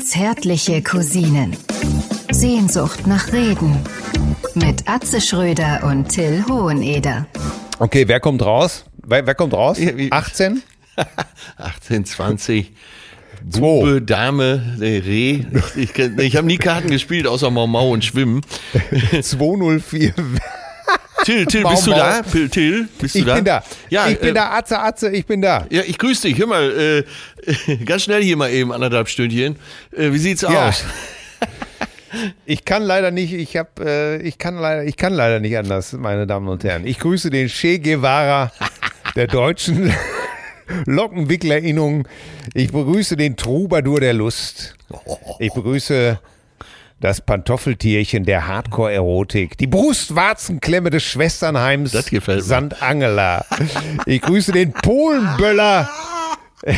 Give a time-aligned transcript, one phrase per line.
[0.00, 1.56] Zärtliche Cousinen.
[2.30, 3.76] Sehnsucht nach Reden.
[4.54, 7.26] Mit Atze Schröder und Till Hoheneder.
[7.78, 8.84] Okay, wer kommt raus?
[9.06, 9.78] Wer, wer kommt raus?
[9.78, 10.62] Ja, wie- 18?
[11.56, 12.72] 18, 20.
[13.44, 15.44] Bube, Dame, Reh.
[15.76, 18.40] Ich, ich, ich habe nie Karten gespielt, außer Mau Mau und Schwimmen.
[19.22, 20.12] 204.
[21.28, 22.22] Till, Till, bist du da?
[22.22, 23.34] Till, Till, bist du Ich da?
[23.34, 23.62] bin da.
[23.90, 24.50] Ja, ich bin äh, da.
[24.52, 25.66] Atze, Atze, ich bin da.
[25.68, 26.38] Ja, ich grüße dich.
[26.38, 27.04] Hör mal,
[27.46, 29.56] äh, ganz schnell hier mal eben anderthalb Stündchen.
[29.94, 30.68] Äh, wie sieht's Ja.
[30.68, 30.84] aus?
[32.46, 35.92] Ich kann leider nicht, ich habe, äh, ich kann leider, ich kann leider nicht anders,
[35.92, 36.86] meine Damen und Herren.
[36.86, 38.50] Ich grüße den Che Guevara
[39.14, 39.92] der deutschen
[40.86, 42.08] Lockenwicklerinnung.
[42.54, 44.74] Ich begrüße den Troubadour der Lust.
[45.38, 46.18] Ich begrüße
[47.00, 49.56] das Pantoffeltierchen der Hardcore-Erotik.
[49.58, 52.68] Die Brustwarzenklemme des Schwesternheims Das gefällt mir.
[52.70, 52.82] St.
[52.82, 53.44] Angela.
[54.06, 55.88] Ich grüße den Polenböller.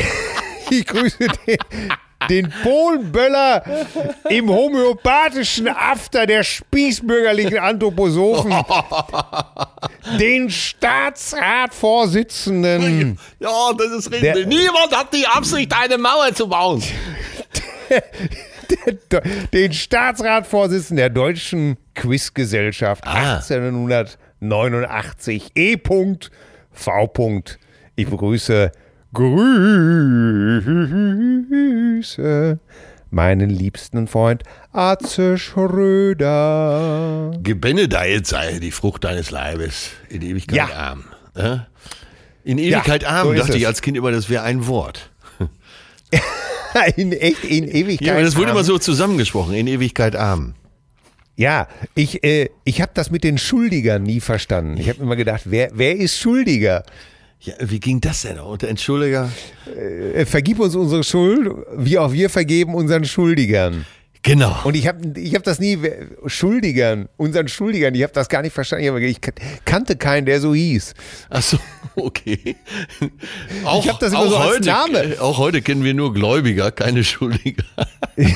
[0.73, 1.57] Ich grüße den,
[2.29, 3.61] den Polenböller
[4.29, 8.53] im homöopathischen After der spießbürgerlichen Anthroposophen.
[10.17, 13.19] Den Staatsratvorsitzenden.
[13.39, 14.47] Ja, das ist Der- richtig.
[14.47, 16.81] Niemand hat die Absicht, eine Mauer zu bauen.
[19.53, 23.35] den Staatsratsvorsitzenden der Deutschen Quizgesellschaft Ah.
[23.37, 25.77] 1889 E.
[26.73, 27.11] V.
[27.95, 28.71] Ich begrüße
[31.31, 32.59] Grüße
[33.09, 37.31] meinen liebsten Freund Atze Schröder.
[37.43, 40.69] Gebenedeit sei die Frucht deines Leibes in Ewigkeit Ja.
[40.73, 41.03] arm.
[41.35, 41.57] Äh?
[42.43, 43.55] In Ewigkeit Ja, arm so dachte es.
[43.57, 45.11] ich als Kind immer, das wäre ein Wort.
[46.95, 48.07] In echt, in Ewigkeit.
[48.07, 50.53] Ja, aber das wurde immer so zusammengesprochen, in Ewigkeit arm.
[51.35, 54.77] Ja, ich, äh, ich habe das mit den Schuldigern nie verstanden.
[54.77, 56.83] Ich habe immer gedacht, wer, wer ist Schuldiger?
[57.39, 58.39] Ja, wie ging das denn?
[58.39, 59.31] Und der Entschuldiger?
[59.75, 63.85] Äh, vergib uns unsere Schuld, wie auch wir vergeben unseren Schuldigern.
[64.23, 64.55] Genau.
[64.63, 65.79] Und ich habe ich hab das nie,
[66.27, 68.95] Schuldigern, unseren Schuldigern, ich habe das gar nicht verstanden.
[69.03, 69.19] Ich,
[69.65, 70.93] kannte keinen, der so hieß.
[71.29, 71.57] Ach so,
[71.95, 72.55] okay.
[73.65, 75.15] Auch, Ich hab das immer so als heute, Name.
[75.19, 77.63] Auch heute kennen wir nur Gläubiger, keine Schuldiger.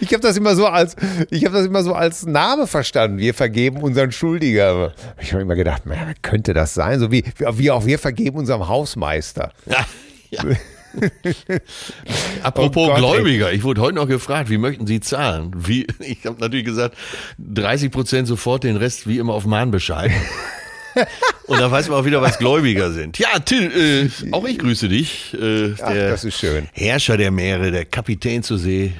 [0.00, 0.96] Ich habe das immer so als,
[1.30, 3.18] ich habe das immer so als Name verstanden.
[3.18, 4.92] Wir vergeben unseren Schuldiger.
[5.20, 6.98] Ich habe immer gedacht, na, wer könnte das sein?
[6.98, 7.22] So wie,
[7.52, 9.52] wie auch wir vergeben unserem Hausmeister.
[9.66, 9.86] Ja,
[10.30, 10.42] ja.
[12.42, 13.00] Apropos Oh Gott, ey.
[13.00, 15.52] Gläubiger, ich wurde heute noch gefragt, wie möchten Sie zahlen?
[15.56, 16.96] Wie, ich habe natürlich gesagt,
[17.38, 20.10] 30 Prozent sofort, den Rest wie immer auf Mahnbescheid.
[21.46, 23.18] Und da weiß man auch wieder, was Gläubiger sind.
[23.18, 25.34] Ja, Till, äh, auch ich grüße dich.
[25.34, 26.68] Äh, Ach, das ist schön.
[26.72, 28.92] Herrscher der Meere, der Kapitän zur See,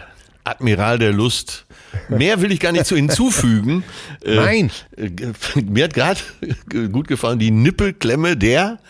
[0.42, 1.66] Admiral der Lust.
[2.08, 3.84] Mehr will ich gar nicht zu hinzufügen.
[4.24, 4.70] Äh, Nein.
[4.96, 5.10] äh,
[5.62, 6.20] Mir hat gerade
[6.90, 8.80] gut gefallen die Nippelklemme der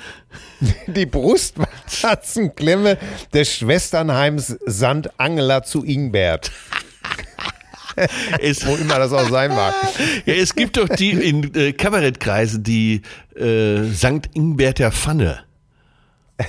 [0.87, 2.99] Die Brustwarzenklemme
[3.33, 5.11] des Schwesternheims St.
[5.19, 6.51] Angela zu Ingbert.
[8.41, 9.75] es, Wo immer das auch sein mag.
[10.27, 13.03] Ja, es gibt doch die in äh, Kabarettkreisen die
[13.37, 15.45] äh, Sankt Ingberter Pfanne.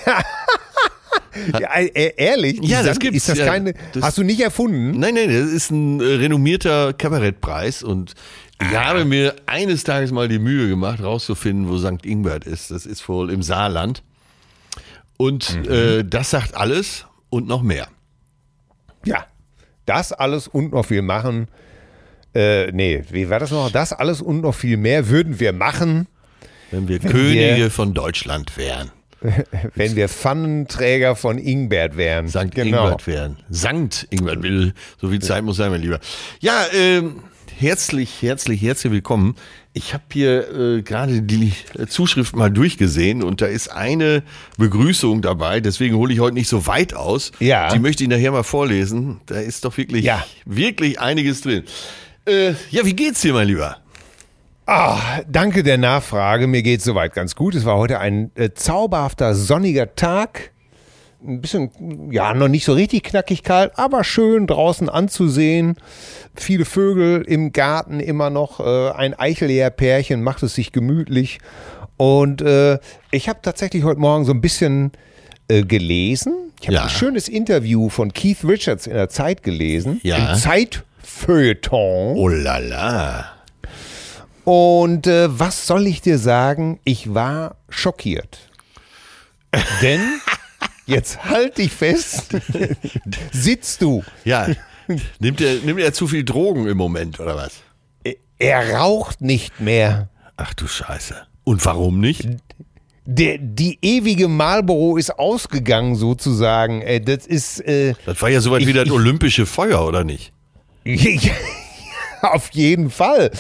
[1.60, 2.60] Ja, äh, ehrlich?
[2.62, 3.02] Ja, das St.
[3.02, 3.46] gibt's, Ist das ja.
[3.46, 4.98] keine, Das- hast du nicht erfunden?
[4.98, 8.14] Nein, nein, das ist ein äh, renommierter Kabarettpreis und
[8.62, 12.72] ich habe mir eines Tages mal die Mühe gemacht, rauszufinden, wo Sankt Ingbert ist.
[12.72, 14.02] Das ist wohl im Saarland.
[15.18, 17.88] Und äh, das sagt alles und noch mehr.
[19.06, 19.26] Ja.
[19.86, 21.48] Das alles und noch viel machen.
[22.34, 23.72] Äh, nee, wie war das noch?
[23.72, 26.08] Das alles und noch viel mehr würden wir machen,
[26.72, 28.92] Wenn wir Könige wir- von Deutschland wären.
[29.76, 32.28] wenn wir Pfannenträger von Ingbert wären.
[32.28, 32.84] Sankt genau.
[32.86, 33.38] Ingbert wären.
[33.50, 34.74] Sankt Ingbert will.
[35.00, 36.00] So viel Zeit muss sein, mein Lieber.
[36.42, 37.22] Ja, ähm,
[37.58, 39.36] herzlich, herzlich, herzlich willkommen.
[39.74, 41.54] Ich habe hier äh, gerade die
[41.88, 44.24] Zuschrift mal durchgesehen und da ist eine
[44.58, 45.60] Begrüßung dabei.
[45.60, 47.32] Deswegen hole ich heute nicht so weit aus.
[47.40, 47.70] Ja.
[47.74, 49.20] Die möchte ich nachher mal vorlesen.
[49.26, 50.26] Da ist doch wirklich, Ja.
[50.46, 51.64] wirklich einiges drin.
[52.26, 53.78] Äh, ja, wie geht's dir, mein Lieber?
[54.66, 56.48] Ah, danke der Nachfrage.
[56.48, 57.54] Mir geht's soweit ganz gut.
[57.54, 60.52] Es war heute ein äh, zauberhafter sonniger Tag.
[61.28, 65.76] Ein bisschen, ja, noch nicht so richtig knackig kalt, aber schön draußen anzusehen.
[66.36, 68.60] Viele Vögel im Garten immer noch.
[68.60, 71.40] Äh, ein Eichelehrpärchen macht es sich gemütlich.
[71.98, 72.78] Und äh,
[73.12, 74.92] ich habe tatsächlich heute Morgen so ein bisschen
[75.48, 76.34] äh, gelesen.
[76.62, 76.84] Ich habe Ja.
[76.84, 80.00] ein schönes Interview von Keith Richards in der Zeit gelesen.
[80.04, 80.34] Ja.
[80.34, 82.16] Im Zeitfeuilleton.
[82.18, 83.26] Oh la la.
[84.44, 86.80] Und äh, was soll ich dir sagen?
[86.84, 88.40] Ich war schockiert.
[89.82, 90.02] Denn,
[90.86, 92.28] jetzt halt dich fest,
[93.32, 94.04] sitzt du.
[94.24, 94.48] Ja.
[95.20, 97.62] nimmt, er, nimmt er zu viel Drogen im Moment, oder was?
[98.38, 100.10] Er raucht nicht mehr.
[100.38, 101.16] Ach du Scheiße.
[101.44, 102.28] Und warum nicht?
[103.06, 106.82] der, die ewige Marlboro ist ausgegangen sozusagen.
[106.82, 107.60] Äh, das ist.
[107.62, 110.34] Äh, das war ja soweit ich, wie das olympische Feuer, oder nicht?
[112.22, 113.32] auf jeden Fall.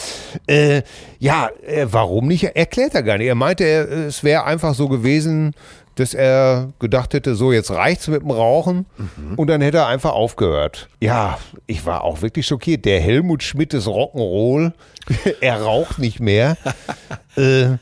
[0.47, 0.83] Äh,
[1.19, 2.43] ja, äh, warum nicht?
[2.43, 3.27] Erklärt er gar nicht.
[3.27, 5.53] Er meinte, es wäre einfach so gewesen,
[5.95, 9.35] dass er gedacht hätte, so jetzt reicht's mit dem Rauchen mhm.
[9.35, 10.89] und dann hätte er einfach aufgehört.
[11.01, 11.37] Ja,
[11.67, 12.85] ich war auch wirklich schockiert.
[12.85, 14.73] Der Helmut Schmidt des Rock'n'Roll,
[15.41, 16.57] er raucht nicht mehr.
[17.35, 17.77] äh,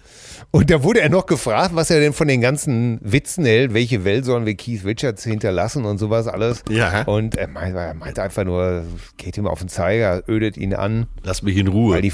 [0.56, 4.06] und da wurde er noch gefragt, was er denn von den ganzen Witzen hält, welche
[4.06, 6.64] Welt sollen wir Keith Richards hinterlassen und sowas alles.
[6.70, 7.02] Ja.
[7.06, 8.84] Und er meinte, er meinte einfach nur,
[9.18, 11.08] geht ihm auf den Zeiger, ödet ihn an.
[11.24, 11.96] Lass mich in Ruhe.
[11.96, 12.14] Weil die,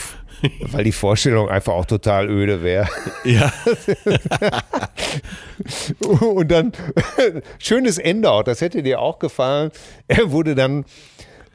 [0.72, 2.88] weil die Vorstellung einfach auch total öde wäre.
[3.26, 3.52] Ja.
[6.22, 6.72] und dann,
[7.58, 9.70] schönes Ende auch, das hätte dir auch gefallen.
[10.08, 10.86] Er wurde dann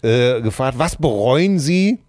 [0.03, 2.01] äh, gefragt, was bereuen Sie?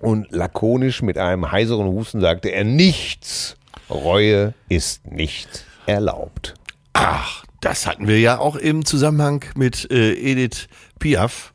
[0.00, 3.56] Und lakonisch mit einem heiseren Husten sagte er nichts.
[3.90, 6.54] Reue ist nicht erlaubt.
[6.92, 11.52] Ach, das hatten wir ja auch im Zusammenhang mit äh, Edith Piaf.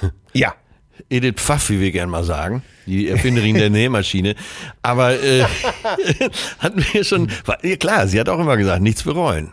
[0.36, 0.52] Ja.
[1.10, 4.34] Edith Pfaff, wie wir gern mal sagen, die Erfinderin der Nähmaschine.
[4.82, 5.44] Aber äh,
[6.58, 9.52] hatten wir schon, war, ja klar, sie hat auch immer gesagt, nichts bereuen.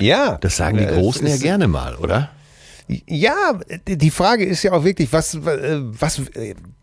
[0.00, 0.38] Ja.
[0.40, 2.30] Das sagen die Großen ja gerne mal, oder?
[3.06, 6.22] Ja, die Frage ist ja auch wirklich, was, was,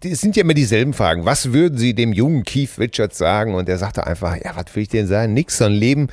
[0.04, 1.26] es sind ja immer dieselben Fragen.
[1.26, 3.56] Was würden Sie dem jungen Keith Richards sagen?
[3.56, 5.34] Und er sagte einfach, ja, was will ich denn sagen?
[5.34, 6.08] Nix, so ein Leben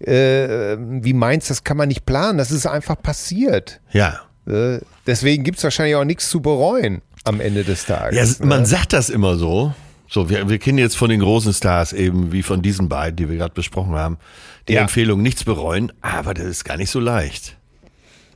[0.00, 2.38] äh, wie meins, das kann man nicht planen.
[2.38, 3.80] Das ist einfach passiert.
[3.92, 4.20] Ja.
[4.46, 8.38] Äh, deswegen gibt es wahrscheinlich auch nichts zu bereuen am Ende des Tages.
[8.38, 8.66] Ja, man ne?
[8.66, 9.74] sagt das immer so.
[10.08, 13.28] So, wir, wir kennen jetzt von den großen Stars eben, wie von diesen beiden, die
[13.28, 14.18] wir gerade besprochen haben,
[14.66, 14.80] die ja.
[14.80, 17.56] Empfehlung, nichts bereuen, aber das ist gar nicht so leicht.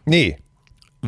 [0.05, 0.37] Nee,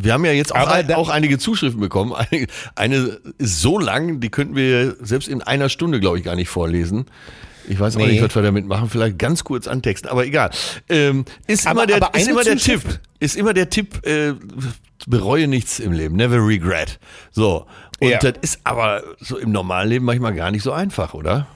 [0.03, 2.13] wir haben ja jetzt auch, ein, auch einige Zuschriften bekommen.
[2.13, 6.35] Eine, eine, ist so lang, die könnten wir selbst in einer Stunde, glaube ich, gar
[6.35, 7.05] nicht vorlesen.
[7.67, 8.13] Ich weiß auch nee.
[8.13, 8.89] nicht, was wir damit machen.
[8.89, 10.51] Vielleicht ganz kurz antexten, aber egal.
[10.87, 12.81] Ähm, ist, aber, immer der, ist immer der Tipp.
[13.19, 14.33] Ist immer der Tipp, äh,
[15.05, 16.15] bereue nichts im Leben.
[16.15, 16.99] Never regret.
[17.31, 17.65] So.
[17.99, 18.19] Und ja.
[18.19, 21.47] das ist aber so im normalen Leben manchmal gar nicht so einfach, oder?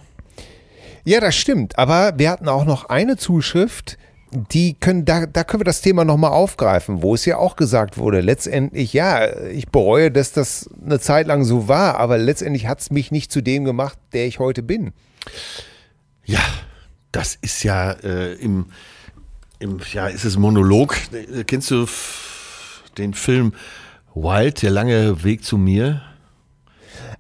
[1.04, 1.78] Ja, das stimmt.
[1.78, 3.98] Aber wir hatten auch noch eine Zuschrift,
[4.32, 7.98] die können, da, da können wir das Thema nochmal aufgreifen, wo es ja auch gesagt
[7.98, 12.80] wurde, letztendlich, ja, ich bereue, dass das eine Zeit lang so war, aber letztendlich hat
[12.80, 14.94] es mich nicht zu dem gemacht, der ich heute bin.
[16.26, 16.44] Ja,
[17.12, 18.68] das ist ja äh, im,
[19.60, 20.96] im, ja, ist es Monolog.
[21.48, 21.86] Kennst du
[22.98, 23.54] den Film
[24.16, 26.02] Wild, der lange Weg zu mir?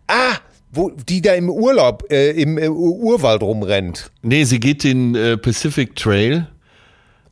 [0.08, 0.38] Ah,
[0.72, 4.12] wo die da im Urlaub, äh, im äh, Urwald rumrennt.
[4.22, 6.48] Nee, sie geht den äh, Pacific Trail.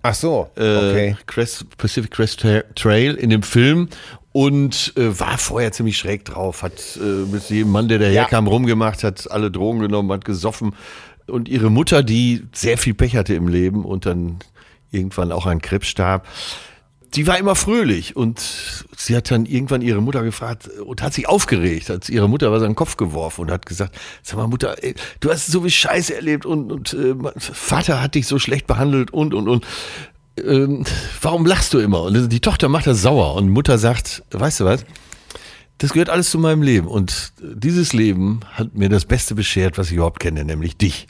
[0.01, 1.07] Ach so, äh, okay.
[1.09, 3.89] Äh, Crest, Pacific Crest Trail in dem Film
[4.31, 8.51] und äh, war vorher ziemlich schräg drauf, hat äh, mit jedem Mann, der daherkam, ja.
[8.51, 10.75] rumgemacht, hat alle Drogen genommen, hat gesoffen.
[11.27, 14.39] Und ihre Mutter, die sehr viel Pech hatte im Leben und dann
[14.91, 16.27] irgendwann auch an Krebs starb,
[17.15, 21.27] die war immer fröhlich und sie hat dann irgendwann ihre Mutter gefragt und hat sich
[21.27, 24.83] aufgeregt, hat ihre Mutter was an den Kopf geworfen und hat gesagt, sag mal Mutter,
[24.83, 28.67] ey, du hast so viel Scheiße erlebt und, und äh, Vater hat dich so schlecht
[28.67, 29.65] behandelt und und und
[30.38, 30.85] ähm,
[31.21, 32.03] warum lachst du immer?
[32.03, 34.85] Und die Tochter macht das sauer und Mutter sagt, weißt du was?
[35.79, 39.88] Das gehört alles zu meinem Leben und dieses Leben hat mir das Beste beschert, was
[39.88, 41.07] ich überhaupt kenne, nämlich dich.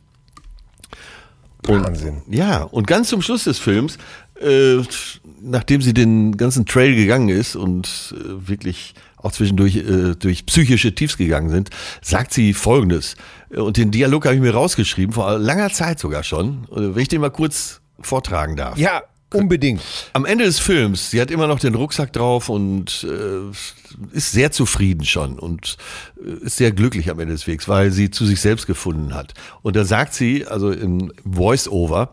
[1.67, 2.21] Und, Wahnsinn.
[2.29, 3.97] Ja, und ganz zum Schluss des Films
[4.39, 4.77] äh,
[5.41, 10.95] nachdem sie den ganzen Trail gegangen ist und äh, wirklich auch zwischendurch äh, durch psychische
[10.95, 11.69] Tiefs gegangen sind,
[12.01, 13.15] sagt sie Folgendes.
[13.49, 16.65] Und den Dialog habe ich mir rausgeschrieben, vor langer Zeit sogar schon.
[16.71, 18.77] Äh, wenn ich den mal kurz vortragen darf.
[18.77, 19.81] Ja, Unbedingt.
[20.13, 24.51] Am Ende des Films, sie hat immer noch den Rucksack drauf und äh, ist sehr
[24.51, 25.77] zufrieden schon und
[26.19, 29.35] äh, ist sehr glücklich am Ende des Wegs, weil sie zu sich selbst gefunden hat.
[29.61, 32.11] Und da sagt sie, also im Voice-Over,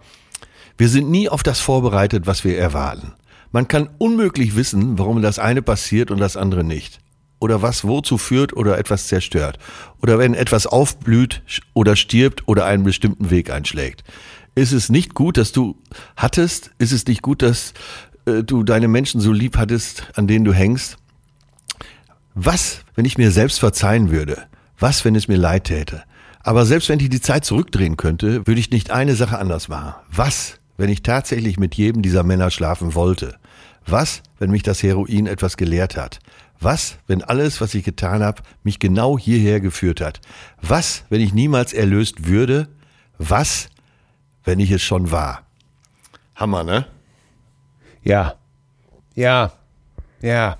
[0.79, 3.13] wir sind nie auf das vorbereitet, was wir erwarten.
[3.53, 7.01] Man kann unmöglich wissen, warum das eine passiert und das andere nicht.
[7.39, 9.59] Oder was wozu führt oder etwas zerstört.
[10.03, 11.43] Oder wenn etwas aufblüht
[11.75, 14.05] oder stirbt oder einen bestimmten Weg einschlägt.
[14.55, 15.77] Ist es nicht gut, dass du
[16.17, 16.71] hattest?
[16.79, 17.75] Ist es nicht gut, dass
[18.27, 20.97] äh, du deine Menschen so lieb hattest, an denen du hängst?
[22.35, 24.45] Was, wenn ich mir selbst verzeihen würde?
[24.79, 26.03] Was, wenn es mir leid täte?
[26.41, 29.95] Aber selbst wenn ich die Zeit zurückdrehen könnte, würde ich nicht eine Sache anders machen.
[30.11, 33.37] Was, wenn ich tatsächlich mit jedem dieser Männer schlafen wollte?
[33.87, 36.19] Was, wenn mich das Heroin etwas gelehrt hat?
[36.59, 40.21] Was, wenn alles, was ich getan habe, mich genau hierher geführt hat?
[40.63, 42.69] Was, wenn ich niemals erlöst würde?
[43.19, 43.69] Was,
[44.45, 45.43] wenn ich es schon war?
[46.35, 46.87] Hammer, ne?
[48.03, 48.35] Ja.
[49.15, 49.53] Ja.
[50.23, 50.59] Ja.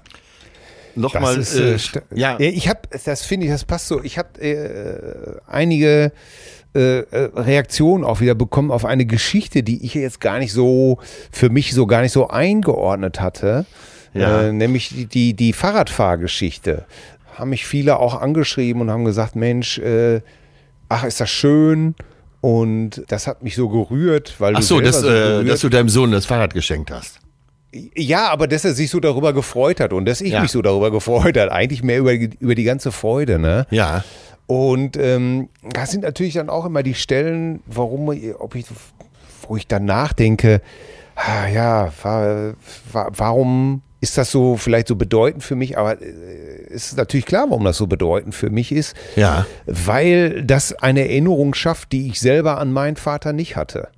[0.95, 1.39] nochmal.
[1.39, 2.39] Ist, äh, sta- ja.
[2.39, 4.03] ich habe, das finde ich, das passt so.
[4.03, 6.13] Ich habe äh, einige
[6.77, 10.99] äh, äh, Reaktionen auch wieder bekommen auf eine Geschichte, die ich jetzt gar nicht so
[11.33, 13.65] für mich so gar nicht so eingeordnet hatte.
[14.15, 14.43] Ja.
[14.43, 16.85] Äh, nämlich die, die, die Fahrradfahrgeschichte.
[17.35, 20.21] Haben mich viele auch angeschrieben und haben gesagt, Mensch, äh,
[20.89, 21.95] ach, ist das schön.
[22.41, 25.61] Und das hat mich so gerührt, weil Ach du so, dass, so äh, gerührt dass
[25.61, 27.19] du deinem Sohn das Fahrrad geschenkt hast.
[27.95, 30.41] ja, aber dass er sich so darüber gefreut hat und dass ich Ja.
[30.41, 31.51] mich so darüber gefreut hat.
[31.51, 33.67] Eigentlich mehr über, die- über die ganze Freude, ne?
[33.71, 34.05] Ja.
[34.47, 38.67] Und ähm, das sind natürlich dann auch immer die Stellen, warum, ob ich,
[39.49, 40.61] wo ich dann nachdenke,
[41.17, 42.53] ah, ja, wa,
[42.93, 45.77] wa, warum ist das so vielleicht so bedeutend für mich?
[45.79, 46.05] Aber äh,
[46.71, 48.95] es ist natürlich klar, warum das so bedeutend für mich ist.
[49.17, 49.47] Ja.
[49.67, 53.89] Weil das eine Erinnerung schafft, die ich selber an meinen Vater nicht hatte.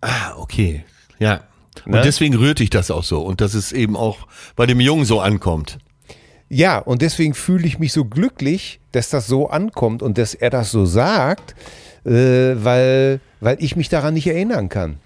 [0.00, 0.84] Ah, okay.
[1.18, 1.40] Ja.
[1.84, 2.00] Und Ne?
[2.02, 3.20] deswegen rührt dich das auch so.
[3.20, 4.26] Und dass es eben auch
[4.56, 5.78] bei dem Jungen so ankommt.
[6.52, 10.50] Ja, und deswegen fühle ich mich so glücklich, dass das so ankommt und dass er
[10.50, 11.54] das so sagt,
[12.04, 14.98] äh, weil, weil ich mich daran nicht erinnern kann.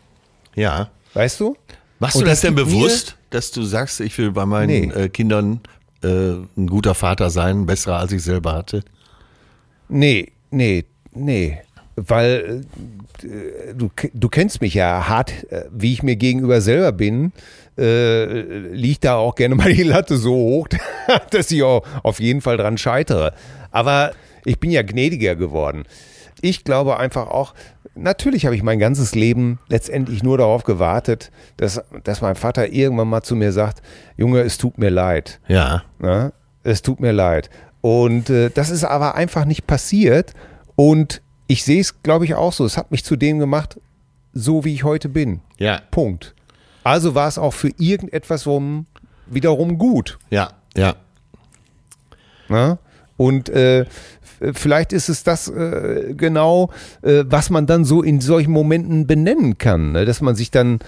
[0.54, 0.88] Ja.
[1.12, 1.54] Weißt du?
[1.98, 4.92] Machst Und du das, das denn bewusst, dass du sagst, ich will bei meinen Nee.
[4.94, 5.60] äh, Kindern
[6.02, 6.08] äh,
[6.56, 8.82] ein guter Vater sein, besserer als ich selber hatte?
[9.88, 11.58] Nee, nee, nee.
[11.96, 12.64] Weil
[13.22, 17.32] äh, du, du kennst mich ja hart, äh, wie ich mir gegenüber selber bin,
[17.78, 20.68] äh, liegt da auch gerne mal die Latte so hoch,
[21.30, 23.32] dass ich auch auf jeden Fall dran scheitere.
[23.70, 24.12] Aber
[24.44, 25.84] ich bin ja gnädiger geworden.
[26.40, 27.54] Ich glaube einfach auch,
[27.94, 33.08] natürlich habe ich mein ganzes Leben letztendlich nur darauf gewartet, dass, dass mein Vater irgendwann
[33.08, 33.82] mal zu mir sagt,
[34.16, 35.40] Junge, es tut mir leid.
[35.48, 35.84] Ja.
[35.98, 36.32] Ne?
[36.62, 37.50] Es tut mir leid.
[37.80, 40.32] Und äh, das ist aber einfach nicht passiert.
[40.76, 42.64] Und ich sehe es, glaube ich, auch so.
[42.64, 43.78] Es hat mich zu dem gemacht,
[44.32, 45.40] so wie ich heute bin.
[45.58, 45.80] Ja.
[45.90, 46.34] Punkt.
[46.82, 48.86] Also war es auch für irgendetwas rum,
[49.26, 50.18] wiederum gut.
[50.30, 50.50] Ja.
[50.76, 50.94] Ja.
[52.48, 52.78] Ne?
[53.16, 53.86] Und äh,
[54.52, 56.70] vielleicht ist es das äh, genau,
[57.02, 60.04] äh, was man dann so in solchen Momenten benennen kann, ne?
[60.04, 60.80] dass man sich dann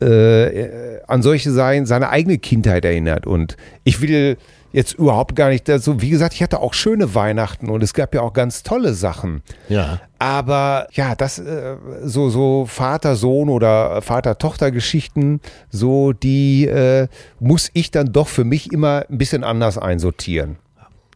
[0.00, 3.26] äh, äh, an solche sein, seine eigene Kindheit erinnert.
[3.26, 4.36] Und ich will
[4.72, 8.14] jetzt überhaupt gar nicht, so wie gesagt, ich hatte auch schöne Weihnachten und es gab
[8.14, 9.42] ja auch ganz tolle Sachen.
[9.68, 10.00] Ja.
[10.18, 17.08] Aber ja, das äh, so so Vater-Sohn oder Vater-Tochter-Geschichten, so die äh,
[17.38, 20.56] muss ich dann doch für mich immer ein bisschen anders einsortieren.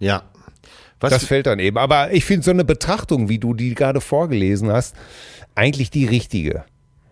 [0.01, 0.23] Ja.
[1.01, 1.77] Was, Das fällt dann eben.
[1.77, 4.97] Aber ich finde so eine Betrachtung, wie du die gerade vorgelesen hast,
[5.55, 6.65] eigentlich die richtige.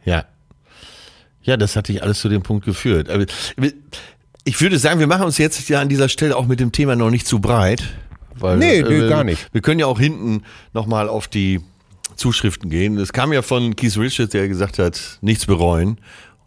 [0.04, 0.24] Ja.
[1.42, 3.10] Ja, das hat dich alles zu dem Punkt geführt.
[3.10, 3.26] Aber
[4.44, 6.96] ich würde sagen, wir machen uns jetzt ja an dieser Stelle auch mit dem Thema
[6.96, 7.82] noch nicht zu breit.
[8.34, 9.48] Weil, Nee, nee, äh, gar nicht.
[9.52, 11.60] Wir können ja auch hinten nochmal auf die
[12.16, 12.96] Zuschriften gehen.
[12.98, 15.98] Es kam ja von Keith Richards, der gesagt hat, nichts bereuen.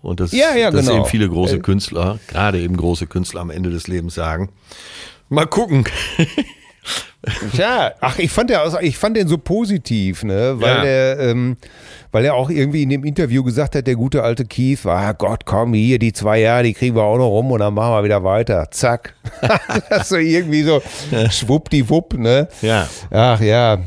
[0.01, 0.97] Und das, Ja, ja, das genau.
[0.99, 4.49] eben viele große Äh, Künstler, gerade eben große Künstler am Ende des Lebens sagen.
[5.29, 5.85] Mal gucken.
[7.55, 10.55] Tja, ach, ich fand, der, ich fand den so positiv, ne?
[10.59, 10.81] Weil Ja.
[10.83, 11.57] der, ähm,
[12.15, 15.41] weil er auch irgendwie in dem Interview gesagt hat, der gute alte Keith, ah Gott,
[15.43, 18.05] komm, hier, die zwei Jahre, die kriegen wir auch noch rum und dann machen wir
[18.05, 18.69] wieder weiter.
[18.71, 19.15] Zack.
[20.05, 20.81] so irgendwie so
[21.29, 22.47] schwuppdiwupp, ne?
[22.61, 22.87] Ja.
[23.11, 23.79] Ach ja.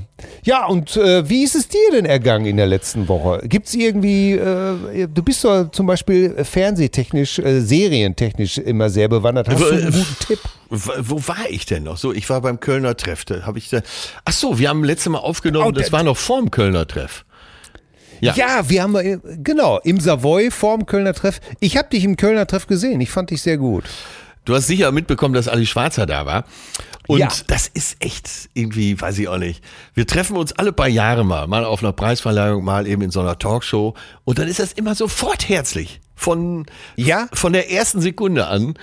[0.42, 3.40] Ja, und äh, wie ist es dir denn ergangen in der letzten Woche?
[3.48, 9.48] Gibt es irgendwie, äh, du bist doch zum Beispiel fernsehtechnisch, äh, serientechnisch immer sehr bewandert.
[9.48, 10.40] Hast du einen guten Tipp?
[10.68, 11.96] Wo wo war ich denn noch?
[11.96, 13.24] So, ich war beim Kölner Treff.
[13.24, 13.80] Da habe ich da.
[14.26, 15.68] Ach so, wir haben letztes Mal aufgenommen.
[15.68, 17.24] Oh, das war noch vorm Kölner Treff.
[18.20, 18.34] Ja.
[18.34, 21.40] Ja, wir haben, äh, genau, im Savoy vorm Kölner Treff.
[21.60, 23.00] Ich habe dich im Kölner Treff gesehen.
[23.00, 23.84] Ich fand dich sehr gut.
[24.44, 26.44] Du hast sicher mitbekommen, dass Ali Schwarzer da war.
[27.06, 27.28] Und Ja.
[27.46, 29.62] das ist echt irgendwie, weiß ich auch nicht.
[29.94, 33.20] Wir treffen uns alle paar Jahre mal, mal auf einer Preisverleihung, mal eben in so
[33.20, 33.94] einer Talkshow.
[34.24, 36.00] Und dann ist das immer sofort herzlich.
[36.14, 37.28] Von, Ja?
[37.32, 38.74] von der ersten Sekunde an.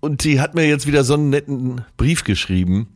[0.00, 2.88] Und die hat mir jetzt wieder so einen netten Brief geschrieben.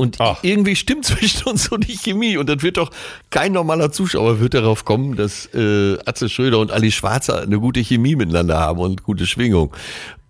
[0.00, 0.38] Und Ach.
[0.42, 2.38] irgendwie stimmt zwischen uns so die Chemie.
[2.38, 2.90] Und dann wird doch
[3.28, 7.80] kein normaler Zuschauer wird darauf kommen, dass äh, Atze Schröder und Ali Schwarzer eine gute
[7.80, 9.76] Chemie miteinander haben und gute Schwingung.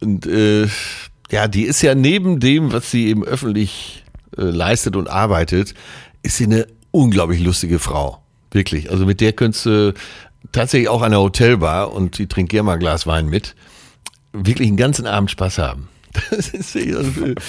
[0.01, 0.67] Und äh,
[1.31, 4.03] ja, die ist ja neben dem, was sie eben öffentlich
[4.37, 5.75] äh, leistet und arbeitet,
[6.25, 8.21] ist sie eine unglaublich lustige Frau.
[8.51, 8.91] Wirklich.
[8.91, 9.95] Also mit der könntest du
[10.51, 13.55] tatsächlich auch an der Hotelbar und die trinkt gerne mal ein Glas Wein mit.
[14.33, 15.89] Wirklich einen ganzen Abend Spaß haben.
[16.33, 16.75] Das ist,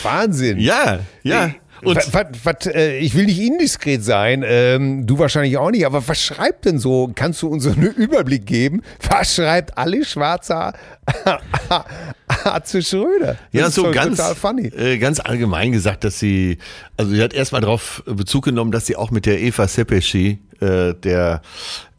[0.03, 0.59] Wahnsinn.
[0.59, 1.51] ja, ja.
[1.83, 6.07] Und was, was, äh, ich will nicht indiskret sein, ähm, du wahrscheinlich auch nicht, aber
[6.07, 7.11] was schreibt denn so?
[7.15, 8.81] Kannst du uns so einen Überblick geben?
[9.09, 10.73] Was schreibt Ali Schwarzer
[12.43, 13.37] Atze Schröder?
[13.51, 14.67] Das ja, so ganz, total funny.
[14.67, 16.57] äh, ganz allgemein gesagt, dass sie,
[16.97, 20.93] also sie hat erstmal darauf Bezug genommen, dass sie auch mit der Eva Sepeschi, äh,
[20.93, 21.41] der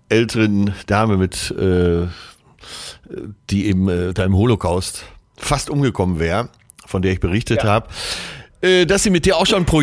[0.08, 2.06] älteren Dame mit, äh,
[3.50, 5.04] die eben äh, da im Holocaust
[5.36, 6.48] fast umgekommen wäre,
[6.86, 7.70] von der ich berichtet Ja.
[7.70, 7.88] habe,
[8.62, 9.82] äh, dass sie mit dir auch schon ein Pro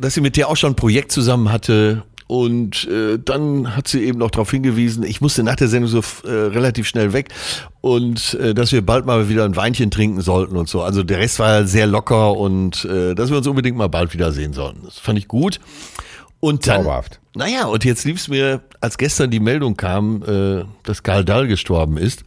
[0.00, 2.04] dass sie mit dir auch schon ein Projekt zusammen hatte.
[2.28, 6.02] Und äh, dann hat sie eben noch darauf hingewiesen, ich musste nach der Sendung so
[6.28, 7.30] äh, relativ schnell weg
[7.80, 10.82] und äh, dass wir bald mal wieder ein Weinchen trinken sollten und so.
[10.82, 14.30] Also der Rest war sehr locker und äh, dass wir uns unbedingt mal bald wieder
[14.30, 14.82] sehen sollten.
[14.84, 15.58] Das fand ich gut.
[16.38, 17.18] Und dann, Zauberhaft.
[17.34, 21.48] naja, und jetzt lief es mir, als gestern die Meldung kam, äh, dass Karl Dahl
[21.48, 22.24] gestorben ist,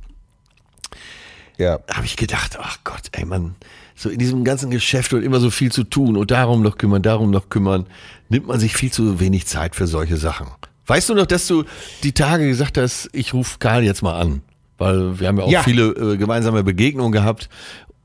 [1.58, 1.80] Ja.
[1.94, 3.56] habe ich gedacht, ach Gott, ey Mann,
[4.02, 7.02] so in diesem ganzen Geschäft und immer so viel zu tun und darum noch kümmern,
[7.02, 7.86] darum noch kümmern,
[8.30, 10.48] nimmt man sich viel zu wenig Zeit für solche Sachen.
[10.88, 11.64] Weißt du noch, dass du
[12.04, 14.42] die Tage gesagt hast, ich rufe Karl jetzt mal an?
[14.78, 15.64] Weil wir haben ja auch Ja.
[15.64, 17.50] viele äh, gemeinsame Begegnungen gehabt.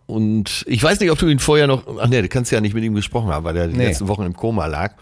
[0.06, 2.74] Und ich weiß nicht, ob du ihn vorher noch, ach nee, du kannst ja nicht
[2.74, 3.86] mit ihm gesprochen haben, weil er die Nee.
[3.86, 4.92] letzten Wochen im Koma lag.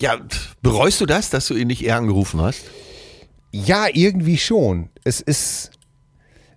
[0.00, 0.16] Ja,
[0.62, 2.62] bereust du das, dass du ihn nicht eher angerufen hast?
[3.52, 4.88] Ja, irgendwie schon.
[5.04, 5.72] Es ist,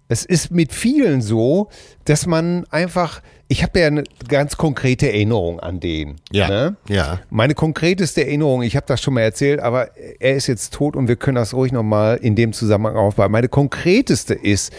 [0.08, 1.70] es ist mit vielen so,
[2.06, 6.18] dass man einfach, ich habe ja eine ganz konkrete Erinnerung an den.
[6.50, 6.76] Ne?
[6.88, 7.22] ja.
[7.30, 11.08] Meine konkreteste Erinnerung, ich habe das schon mal erzählt, aber er ist jetzt tot und
[11.08, 13.32] wir können das ruhig nochmal in dem Zusammenhang aufbauen.
[13.32, 14.74] Meine konkreteste ist,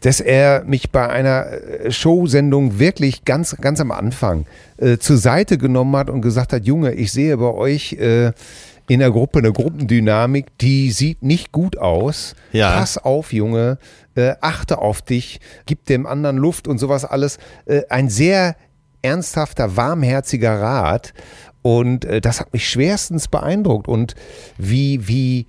[0.00, 4.46] dass er mich bei einer äh, Showsendung wirklich ganz, ganz am Anfang
[4.76, 8.32] äh, zur Seite genommen hat und gesagt hat, Junge, ich sehe bei euch äh,
[8.88, 12.34] in der Gruppe eine Gruppendynamik, die sieht nicht gut aus.
[12.52, 12.78] Ja.
[12.78, 13.78] Pass auf, Junge,
[14.14, 17.38] äh, achte auf dich, gib dem anderen Luft und sowas alles.
[17.66, 18.56] Äh, ein sehr
[19.02, 21.14] ernsthafter, warmherziger Rat.
[21.62, 23.88] Und äh, das hat mich schwerstens beeindruckt.
[23.88, 24.14] Und
[24.56, 25.46] wie, wie,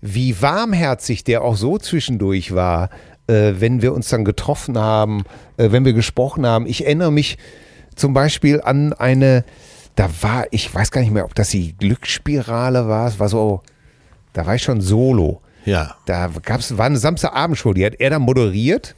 [0.00, 2.90] wie warmherzig der auch so zwischendurch war,
[3.26, 5.22] äh, wenn wir uns dann getroffen haben,
[5.56, 6.66] äh, wenn wir gesprochen haben.
[6.66, 7.38] Ich erinnere mich
[7.94, 9.44] zum Beispiel an eine,
[9.94, 13.62] da war, ich weiß gar nicht mehr, ob das die Glücksspirale war, es war so,
[14.32, 15.42] da war ich schon solo.
[15.64, 15.96] Ja.
[16.06, 18.94] Da gab's, war eine Samstagabendshow, die hat er dann moderiert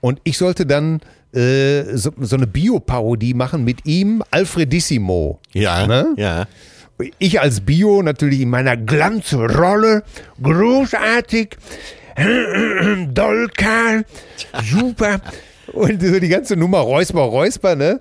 [0.00, 1.00] und ich sollte dann
[1.32, 5.40] äh, so, so eine Bioparodie machen mit ihm, Alfredissimo.
[5.52, 5.86] Ja.
[5.86, 6.14] Ne?
[6.16, 6.46] Ja.
[7.18, 10.04] Ich als Bio natürlich in meiner Glanzrolle,
[10.42, 11.56] großartig,
[13.08, 14.04] doll Karl,
[14.62, 15.20] super.
[15.74, 18.00] Und so die ganze Nummer Räusper, Räusper, ne?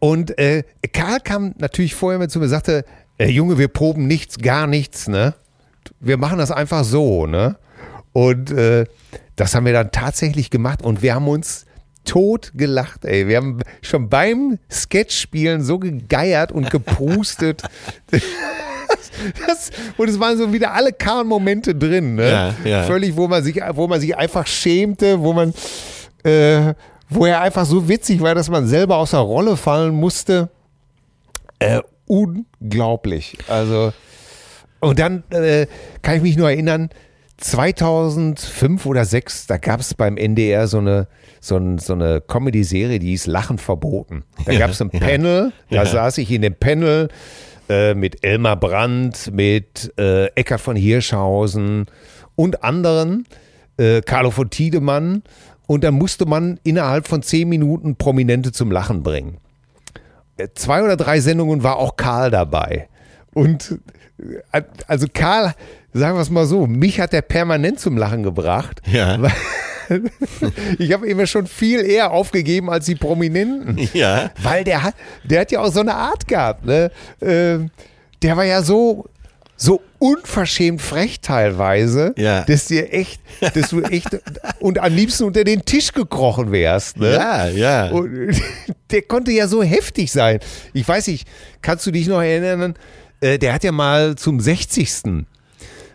[0.00, 2.84] Und äh, Karl kam natürlich vorher mit zu mir und sagte,
[3.18, 5.34] äh, Junge, wir proben nichts, gar nichts, ne?
[6.00, 7.56] Wir machen das einfach so, ne?
[8.12, 8.86] Und äh,
[9.36, 11.66] das haben wir dann tatsächlich gemacht und wir haben uns
[12.04, 13.28] tot gelacht, ey.
[13.28, 17.62] Wir haben schon beim Sketch-Spielen so gegeiert und geprustet.
[19.46, 22.28] Das, und es waren so wieder alle Karl-Momente drin, ne?
[22.28, 22.82] Ja, ja.
[22.84, 25.54] Völlig, wo man sich, wo man sich einfach schämte, wo man,
[26.24, 26.74] äh,
[27.14, 30.48] wo er einfach so witzig war, dass man selber aus der Rolle fallen musste.
[31.58, 33.38] Äh, unglaublich.
[33.48, 33.92] Also,
[34.80, 35.66] und dann äh,
[36.02, 36.90] kann ich mich nur erinnern,
[37.38, 41.08] 2005 oder 2006, da gab es beim NDR so eine,
[41.40, 44.24] so, ein, so eine Comedy-Serie, die hieß Lachen verboten.
[44.46, 45.00] Da gab es ein ja.
[45.00, 45.86] Panel, da Ja.
[45.86, 47.08] saß ich in dem Panel
[47.68, 51.86] äh, mit Elmar Brandt, mit äh, Eckart von Hirschhausen
[52.36, 53.26] und anderen,
[53.76, 55.22] äh, Carlo von Tiedemann.
[55.66, 59.38] Und dann musste man innerhalb von zehn Minuten Prominente zum Lachen bringen
[60.36, 62.88] Äh, zwei oder drei Sendungen war auch Karl dabei.
[63.34, 63.78] Und
[64.52, 65.54] äh, also Karl,
[65.92, 68.82] sagen wir es mal so, mich hat er permanent zum Lachen gebracht.
[68.90, 69.18] Ja.
[70.78, 73.76] Ich habe immer schon viel eher aufgegeben als die Prominenten.
[73.92, 74.30] Ja.
[74.40, 74.94] Weil der hat,
[75.24, 76.64] der hat ja auch so eine Art gehabt.
[76.64, 76.90] Ne?
[77.20, 77.70] Ähm,
[78.22, 79.06] der war ja so,
[79.62, 82.42] so unverschämt frech teilweise, Ja.
[82.42, 83.20] dass dir echt,
[83.54, 84.08] dass du echt
[84.58, 86.96] und am liebsten unter den Tisch gekrochen wärst.
[86.98, 87.12] Ne?
[87.12, 87.90] Ja, ja.
[87.90, 88.34] Und
[88.90, 90.40] der konnte ja so heftig sein.
[90.72, 91.28] Ich weiß nicht,
[91.60, 92.74] kannst du dich noch erinnern?
[93.20, 94.90] Äh, Der hat ja mal zum 60.
[95.04, 95.22] äh,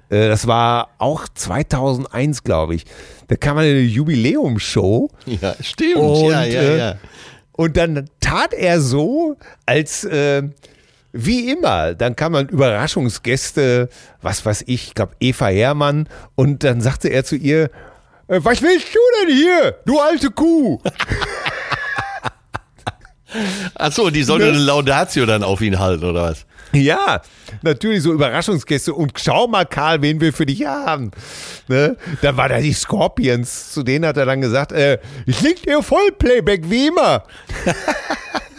[0.09, 2.85] Das war auch 2001, glaube ich.
[3.27, 5.09] Da kam eine Jubiläumshow.
[5.25, 5.95] Ja, stimmt.
[5.97, 6.95] Und, ja, ja, äh, ja.
[7.51, 10.43] Und dann tat er so, als äh,
[11.17, 11.93] wie immer.
[11.93, 13.89] Dann kamen Überraschungsgäste,
[14.21, 16.07] was weiß ich, ich glaube Eva Herrmann.
[16.35, 17.69] Und dann sagte er zu ihr,
[18.27, 20.79] äh, was willst du denn hier, du alte Kuh?
[23.75, 24.51] Achso, die sollte Ne?
[24.51, 26.45] eine Laudatio dann auf ihn halten, oder was?
[26.73, 27.21] Ja,
[27.61, 28.93] natürlich so Überraschungsgäste.
[28.93, 31.11] Und schau mal, Karl, wen wir für dich haben.
[31.67, 31.97] Ne?
[32.21, 33.71] Dann war da die Scorpions.
[33.73, 37.23] Zu denen hat er dann gesagt, äh, ich leg dir Vollplayback wie immer.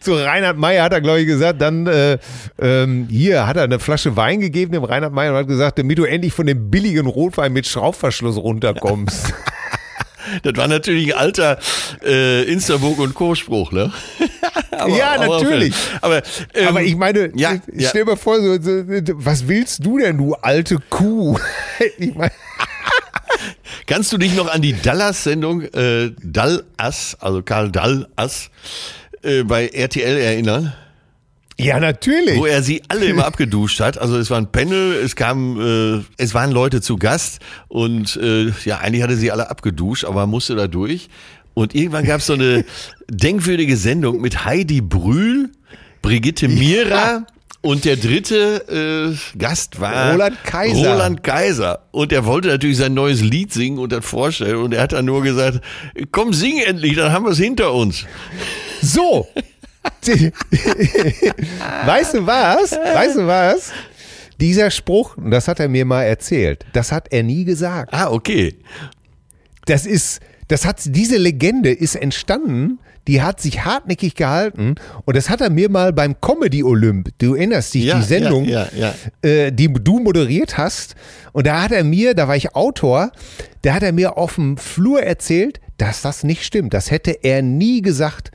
[0.00, 2.18] Zu Reinhard Meyer hat er, glaube ich, gesagt, dann äh,
[2.60, 5.98] ähm, hier hat er eine Flasche Wein gegeben dem Reinhard Meyer und hat gesagt, damit
[5.98, 9.32] du endlich von dem billigen Rotwein mit Schraubverschluss runterkommst.
[10.42, 11.58] Das war natürlich ein alter
[12.04, 13.90] äh, Instaburg und Co-Spruch, ne?
[14.72, 15.74] Aber- Ja, aber- natürlich.
[16.02, 16.20] Aber,
[16.52, 17.88] ähm, Aber ich meine, ja, ich ja.
[17.88, 18.82] stell mir vor, so, so,
[19.14, 21.38] was willst du denn, du alte Kuh?
[21.98, 22.30] Ich meine,
[23.86, 28.50] Kannst du dich noch an die Dallas-Sendung äh, Dallas, also Karl Dallas,
[29.22, 30.72] äh, bei RTL erinnern?
[31.60, 32.36] Ja, natürlich.
[32.36, 33.98] Wo er sie alle immer abgeduscht hat.
[33.98, 38.52] Also es war ein Panel, es kam, äh, es waren Leute zu Gast und äh,
[38.64, 41.08] ja, eigentlich hatte sie alle abgeduscht, aber musste da durch.
[41.54, 42.64] Und irgendwann gab es so eine
[43.10, 45.50] denkwürdige Sendung mit Heidi Brühl,
[46.00, 46.94] Brigitte Mira.
[46.94, 47.26] Ja.
[47.60, 50.92] Und der dritte äh, Gast war Roland Kaiser.
[50.92, 51.80] Roland Kaiser.
[51.90, 54.56] Und er wollte natürlich sein neues Lied singen und das vorstellen.
[54.56, 55.60] Und er hat dann nur gesagt,
[56.12, 58.06] komm, sing endlich, dann haben wir es hinter uns.
[58.80, 59.26] So.
[61.84, 62.72] weißt du was?
[62.72, 63.72] Weißt du was?
[64.40, 67.92] Dieser Spruch, das hat er mir mal erzählt, das hat er nie gesagt.
[67.92, 68.54] Ah, okay.
[69.66, 75.28] Das ist, das hat, diese Legende ist entstanden, die hat sich hartnäckig gehalten und das
[75.30, 78.94] hat er mir mal beim Comedy Olymp, du erinnerst dich, Ja, die Sendung, ja, ja,
[79.22, 80.94] Äh, die du moderiert hast
[81.32, 83.10] und da hat er mir, da war ich Autor,
[83.62, 86.74] da hat er mir auf dem Flur erzählt, dass das nicht stimmt.
[86.74, 88.32] Das hätte er nie gesagt.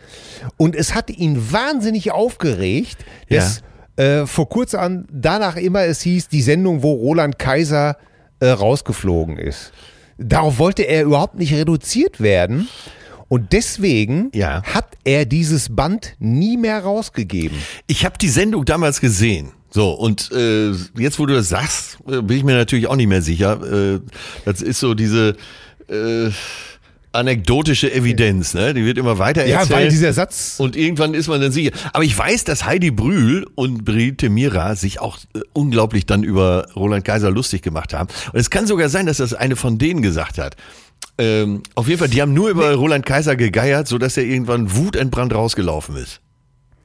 [0.57, 2.97] Und es hat ihn wahnsinnig aufgeregt,
[3.29, 3.61] dass
[3.97, 7.97] äh, vor kurzem danach immer es hieß, die Sendung, wo Roland Kaiser
[8.39, 9.71] äh, rausgeflogen ist.
[10.17, 12.69] Darauf wollte er überhaupt nicht reduziert werden.
[13.27, 14.61] Und deswegen Ja.
[14.63, 17.57] hat er dieses Band nie mehr rausgegeben.
[17.87, 19.51] Ich habe die Sendung damals gesehen.
[19.71, 23.07] So, und äh, jetzt, wo du das sagst, äh, bin ich mir natürlich auch nicht
[23.07, 23.93] mehr sicher.
[23.95, 23.99] Äh,
[24.45, 25.35] das ist so diese
[25.89, 26.29] äh,
[27.11, 28.73] anekdotische Evidenz, ne?
[28.73, 29.77] Die wird immer weiter Ja, erzählt.
[29.79, 30.55] weil dieser Satz.
[30.57, 31.71] und irgendwann ist man dann sicher.
[31.91, 36.67] Aber ich weiß, dass Heidi Brühl und Brigitte Mira sich auch äh, unglaublich dann über
[36.75, 38.09] Roland Kaiser lustig gemacht haben.
[38.31, 40.55] Und es kann sogar sein, dass das eine von denen gesagt hat.
[41.17, 45.33] Ähm, auf jeden Fall, die haben nur über Roland Kaiser gegeiert, sodass er irgendwann wutentbrannt
[45.33, 46.19] rausgelaufen ist.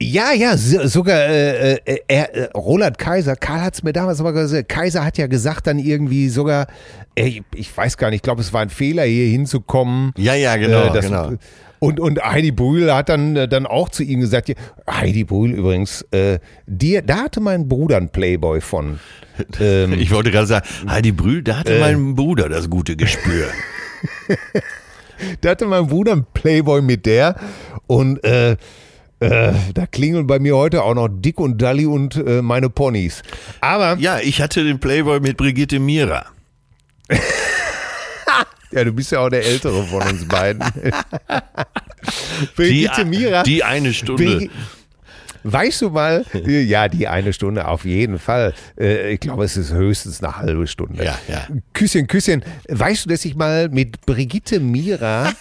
[0.01, 4.19] Ja, ja, so- sogar äh, äh, er, äh, Roland Kaiser, Karl hat es mir damals
[4.21, 6.67] aber gesagt, Kaiser hat ja gesagt dann irgendwie sogar,
[7.15, 10.13] ey, ich weiß gar nicht, ich glaube, es war ein Fehler, hier hinzukommen.
[10.15, 11.33] Ja, ja, genau, Äh, das- genau.
[11.79, 14.53] Und, und Heidi Brühl hat dann, äh, dann auch zu ihm gesagt,
[14.89, 18.99] Heidi Brühl übrigens, äh, dir, da hatte mein Bruder einen Playboy von.
[19.61, 23.47] Ähm, Ich wollte gerade sagen, Heidi Brühl, da hatte mein Bruder das gute Gespür.
[25.41, 27.35] Da hatte mein Bruder einen Playboy mit der
[27.87, 28.51] und äh,
[29.21, 33.21] äh, da klingeln bei mir heute auch noch Dick und Dalli und äh, meine Ponys.
[33.59, 36.25] Aber ja, ich hatte den Playboy mit Brigitte Mira.
[38.71, 40.61] Ja, du bist ja auch der Ältere von uns beiden.
[40.71, 43.41] Die, Brigitte Mira.
[43.41, 44.23] die eine Stunde.
[44.23, 44.49] Bri-
[45.43, 48.53] Weißt du mal, ja, die eine Stunde auf jeden Fall.
[48.79, 51.03] Äh, Ich glaube, es ist höchstens eine halbe Stunde.
[51.03, 51.47] Ja, ja.
[51.73, 52.43] Küsschen, Küsschen.
[52.67, 55.31] Weißt du, dass ich mal mit Brigitte Mira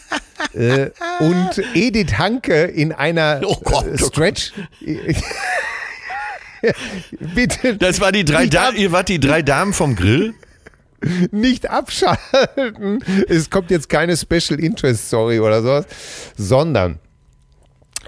[0.55, 4.09] äh, und Edith Hanke in einer Oh Gott, äh, oh Gott.
[4.13, 4.53] Stretch.
[7.35, 10.35] Bitte Das war die drei Damen, ihr wart die drei Damen vom Grill?
[11.31, 13.05] nicht abschalten.
[13.29, 15.87] Es kommt jetzt keine Special Interest Story oder sowas,
[16.37, 16.99] sondern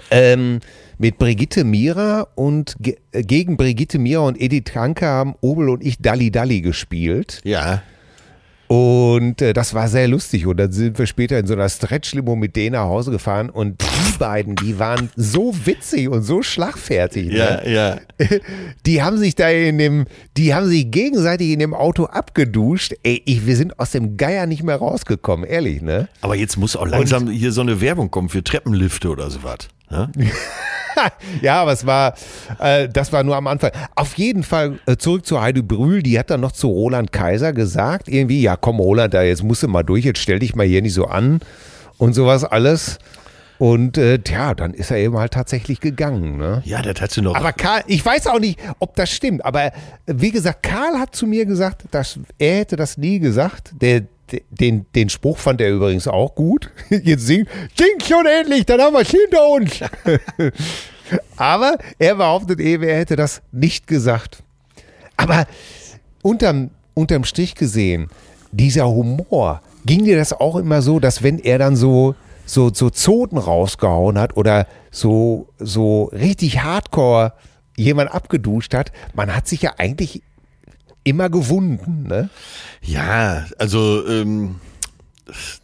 [0.09, 0.59] ähm,
[1.01, 5.83] mit Brigitte Mira und ge äh, gegen Brigitte Mira und Edith Kranke haben Obel und
[5.83, 7.41] ich Dalli Dalli gespielt.
[7.43, 7.81] Ja.
[8.67, 10.45] Und äh, das war sehr lustig.
[10.45, 13.49] Und dann sind wir später in so einer Stretch-Limo mit denen nach Hause gefahren.
[13.49, 17.29] Und die beiden, die waren so witzig und so schlagfertig.
[17.29, 17.35] Ne?
[17.35, 17.99] Ja, ja.
[18.85, 20.05] Die haben sich da in dem,
[20.37, 22.93] die haben sich gegenseitig in dem Auto abgeduscht.
[23.03, 26.07] Ey, ich, wir sind aus dem Geier nicht mehr rausgekommen, ehrlich, ne?
[26.21, 29.67] Aber jetzt muss auch langsam hier so eine Werbung kommen für Treppenlifte oder sowas.
[29.91, 30.09] Ja?
[31.41, 32.13] ja, aber es war,
[32.59, 33.71] äh, das war nur am Anfang.
[33.95, 37.53] Auf jeden Fall äh, zurück zu Heidi Brühl, die hat dann noch zu Roland Kaiser
[37.53, 40.65] gesagt, irgendwie, ja komm Roland, da jetzt musst du mal durch, jetzt stell dich mal
[40.65, 41.39] hier nicht so an
[41.97, 42.99] und sowas alles.
[43.57, 46.63] Und äh, tja, dann ist er eben halt tatsächlich gegangen, ne?
[46.65, 47.35] ja, das hat sie noch.
[47.35, 49.71] Aber Karl, ich weiß auch nicht, ob das stimmt, aber äh,
[50.07, 53.73] wie gesagt, Karl hat zu mir gesagt, dass er hätte das nie gesagt.
[53.79, 54.01] Der-
[54.49, 56.69] den, den Spruch fand er übrigens auch gut.
[56.89, 59.79] Jetzt sing, sing schon endlich, dann haben wir es hinter uns.
[61.37, 64.43] aber er behauptet eben, er hätte das nicht gesagt.
[65.17, 65.45] Aber
[66.21, 68.09] unterm, unterm Strich gesehen,
[68.51, 72.15] dieser Humor, ging dir das auch immer so, dass wenn er dann so,
[72.45, 77.33] so, so Zoten rausgehauen hat oder so, so richtig hardcore
[77.77, 80.21] jemand abgeduscht hat, man hat sich ja eigentlich
[81.03, 82.29] immer gewunden, ne?
[82.81, 84.55] ja, also, ähm,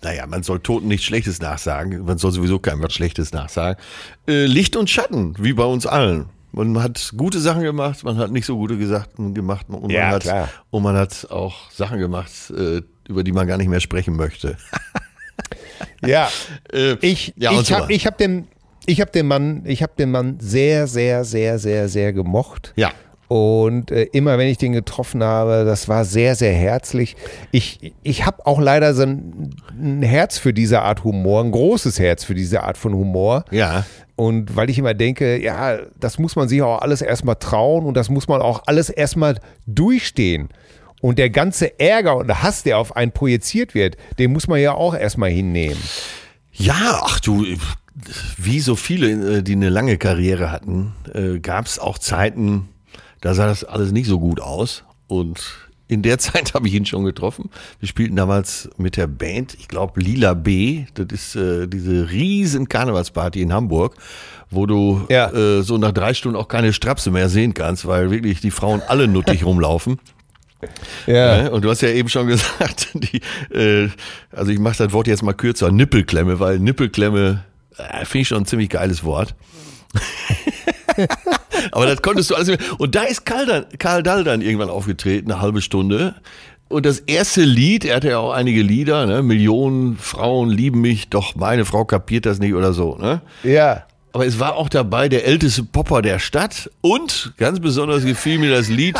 [0.02, 2.06] naja, man soll Toten nichts Schlechtes nachsagen.
[2.06, 3.82] Man soll sowieso keinem was Schlechtes nachsagen.
[4.28, 6.28] Äh, Licht und Schatten, wie bei uns allen.
[6.54, 10.12] Man hat gute Sachen gemacht, man hat nicht so gute Sachen gemacht und, Ja, man,
[10.14, 10.50] hat, klar.
[10.70, 14.58] und man hat auch Sachen gemacht, äh, über die man gar nicht mehr sprechen möchte.
[16.06, 16.30] Ja.
[16.72, 18.48] Äh, Ich, ja, ich habe ich hab den,
[18.86, 22.74] ich hab den Mann, ich habe den Mann sehr, sehr, sehr, sehr, sehr gemocht.
[22.76, 22.92] Ja.
[23.28, 27.18] Und äh, immer wenn ich den getroffen habe, das war sehr, sehr herzlich.
[27.52, 32.00] Ich, ich habe auch leider so ein, ein Herz für diese Art Humor, ein großes
[32.00, 33.44] Herz für diese Art von Humor.
[33.52, 33.86] Ja.
[34.16, 37.96] Und weil ich immer denke, ja, das muss man sich auch alles erstmal trauen und
[37.96, 40.50] das muss man auch alles erstmal durchstehen.
[41.02, 44.74] Und der ganze Ärger und Hass, der auf einen projiziert wird, den muss man ja
[44.74, 45.78] auch erstmal hinnehmen.
[46.52, 47.46] Ja, ach du,
[48.38, 52.70] wie so viele, äh, die eine lange Karriere hatten, äh, gab es auch Zeiten,
[53.22, 54.84] da sah das alles nicht so gut aus.
[55.08, 55.42] Und
[55.88, 57.50] in der Zeit habe ich ihn schon getroffen.
[57.80, 62.68] Wir spielten damals mit der Band, ich glaube Lila B, das ist äh, diese riesen
[62.68, 63.96] Karnevalsparty in Hamburg,
[64.50, 65.32] wo du Ja.
[65.32, 68.82] äh, so nach drei Stunden auch keine Strapse mehr sehen kannst, weil wirklich die Frauen
[68.88, 70.00] alle nuttig rumlaufen.
[71.06, 71.44] Ja.
[71.44, 71.52] Ne?
[71.52, 73.22] Und du hast ja eben schon gesagt, die,
[73.56, 73.90] äh,
[74.32, 77.44] also ich mache das Wort jetzt mal kürzer, Nippelklemme, weil Nippelklemme
[77.78, 79.36] äh, finde ich schon ein ziemlich geiles Wort.
[81.72, 82.60] Aber das konntest du alles mehr.
[82.78, 86.16] Und da ist Karl, dann, Karl Dall dann irgendwann aufgetreten, eine halbe Stunde.
[86.70, 89.24] Und das erste Lied, er hatte ja auch einige Lieder, ne?
[89.24, 92.98] Millionen Frauen lieben mich, doch meine Frau kapiert das nicht oder so.
[92.98, 93.22] Ne?
[93.44, 93.86] Ja.
[94.12, 98.52] Aber es war auch dabei der älteste Popper der Stadt und ganz besonders gefiel mir
[98.52, 98.98] das Lied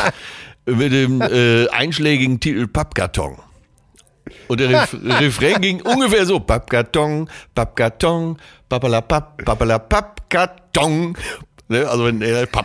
[0.64, 3.36] mit dem äh, einschlägigen Titel Pappkarton.
[4.46, 11.16] Und der Ref Refrain ging ungefähr so: Pappkarton, Pappkarton, Pappala Papp, Pappala Pappkarton.
[11.68, 12.48] Ne, also wenn er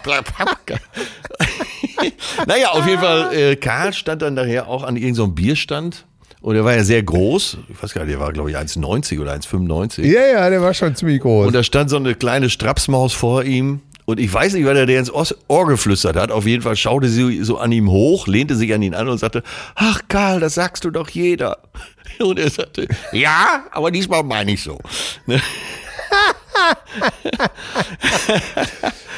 [2.47, 6.05] naja, auf jeden Fall, äh, Karl stand dann nachher auch an irgendeinem so Bierstand.
[6.41, 7.57] Und er war ja sehr groß.
[7.69, 10.03] Ich weiß gar nicht, der war, glaube ich, 1,90 oder 1,95.
[10.03, 11.47] Ja, ja, der war schon ziemlich groß.
[11.47, 13.79] Und da stand so eine kleine Strapsmaus vor ihm.
[14.05, 16.31] Und ich weiß nicht, weil er der ins Ohr geflüstert hat.
[16.31, 19.17] Auf jeden Fall schaute sie so an ihm hoch, lehnte sich an ihn an und
[19.17, 19.43] sagte,
[19.75, 21.59] ach Karl, das sagst du doch jeder.
[22.19, 24.77] Und er sagte, ja, aber diesmal meine ich so.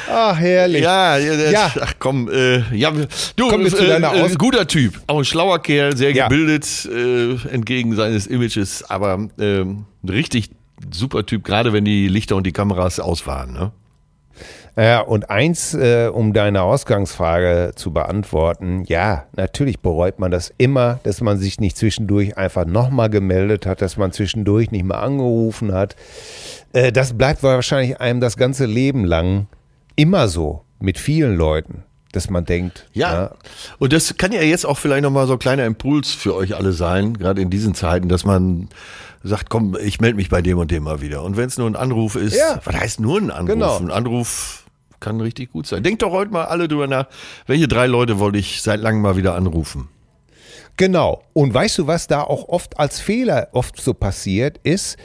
[0.08, 0.82] Ach, herrlich.
[0.82, 2.92] Ja, ja, ach komm, äh, ja,
[3.36, 6.28] du, wir zu äh, deiner äh, ein guter Typ, auch ein schlauer Kerl, sehr Ja.
[6.28, 10.50] gebildet, äh, entgegen seines Images, aber ein richtig
[10.92, 13.52] super Typ, gerade wenn die Lichter und die Kameras aus waren.
[13.52, 13.72] Ne?
[14.78, 21.00] Ja, und eins, äh, um deine Ausgangsfrage zu beantworten, ja, natürlich bereut man das immer,
[21.02, 25.72] dass man sich nicht zwischendurch einfach nochmal gemeldet hat, dass man zwischendurch nicht mehr angerufen
[25.72, 25.96] hat.
[26.72, 29.46] Äh, das bleibt wahrscheinlich einem das ganze Leben lang
[29.96, 33.32] immer so mit vielen Leuten, dass man denkt, Ja.
[33.78, 36.72] Und das kann ja jetzt auch vielleicht nochmal so ein kleiner Impuls für euch alle
[36.72, 38.68] sein, gerade in diesen Zeiten, dass man
[39.22, 41.22] sagt, komm, ich melde mich bei dem und dem mal wieder.
[41.22, 42.60] Und wenn es nur ein Anruf ist, Ja.
[42.64, 43.48] was heißt nur ein Anruf?
[43.54, 43.76] Genau.
[43.78, 44.64] Ein Anruf
[45.00, 45.82] kann richtig gut sein.
[45.82, 47.06] Denkt doch heute mal alle drüber nach,
[47.46, 49.88] welche drei Leute wollte ich seit langem mal wieder anrufen?
[50.76, 51.22] Genau.
[51.32, 54.96] Und weißt du, was da auch oft als Fehler oft so passiert, ist,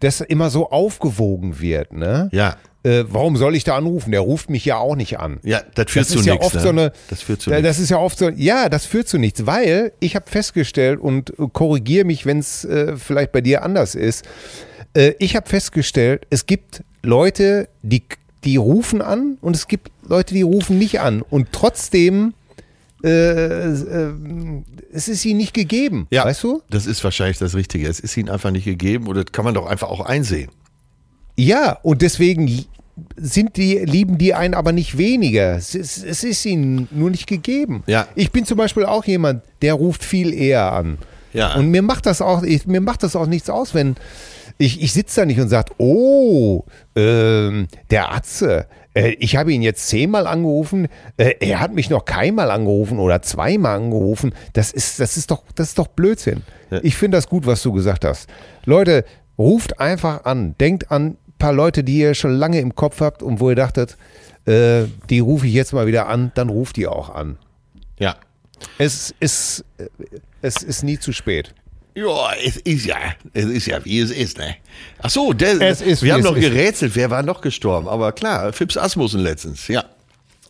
[0.00, 2.28] dass immer so aufgewogen wird, ne?
[2.32, 2.56] Ja.
[2.82, 4.10] Äh, warum soll ich da anrufen?
[4.10, 5.38] Der ruft mich ja auch nicht an.
[5.42, 6.46] Ja, das führt Das zu ist ja nichts.
[6.46, 6.60] oft ne?
[6.62, 6.92] so eine.
[7.10, 7.68] das führt zu Ja, nichts.
[7.68, 8.30] Das ist ja oft so.
[8.30, 12.96] Ja, das führt zu nichts, weil ich habe festgestellt und korrigiere mich, wenn es äh,
[12.96, 14.24] vielleicht bei dir anders ist.
[14.94, 18.02] Äh, ich habe festgestellt, es gibt Leute, die
[18.44, 22.32] die rufen an und es gibt Leute, die rufen nicht an und trotzdem
[23.04, 24.12] äh, äh,
[24.92, 26.06] es ist ihnen nicht gegeben.
[26.10, 26.62] Ja, Weißt du?
[26.70, 27.88] das ist wahrscheinlich das Richtige.
[27.88, 30.50] Es ist ihnen einfach nicht gegeben oder das kann man doch einfach auch einsehen.
[31.36, 32.66] Ja, und deswegen
[33.16, 35.56] sind die, lieben die einen aber nicht weniger.
[35.56, 37.82] Es ist, es ist ihnen nur nicht gegeben.
[37.86, 38.06] Ja.
[38.14, 40.98] Ich bin zum Beispiel auch jemand, der ruft viel eher an.
[41.32, 41.54] Ja.
[41.54, 43.96] Und mir macht das auch, ich, mir macht das auch nichts aus, wenn
[44.58, 49.62] ich, ich sitze da nicht und sage, oh, ähm, der Atze, äh, ich habe ihn
[49.62, 54.34] jetzt zehnmal angerufen, äh, er hat mich noch keinmal angerufen oder zweimal angerufen.
[54.52, 56.42] Das ist, das ist doch, das ist doch Blödsinn.
[56.82, 58.28] Ich finde das gut, was du gesagt hast.
[58.64, 59.04] Leute,
[59.38, 63.22] ruft einfach an, denkt an ein paar Leute, die ihr schon lange im Kopf habt
[63.22, 63.96] und wo ihr dachtet,
[64.46, 67.38] äh, die rufe ich jetzt mal wieder an, dann ruft die auch an.
[67.98, 68.16] Ja.
[68.78, 69.86] Es ist, äh,
[70.42, 71.54] es ist nie zu spät.
[71.94, 72.96] Ja, es ist ja,
[73.32, 74.56] es ist ja, wie es ist, ne?
[75.02, 77.88] Ach so, der, Es ist, wir haben noch gerätselt, wer war noch gestorben?
[77.88, 79.84] Aber klar, Fips Asmussen letztens, ja.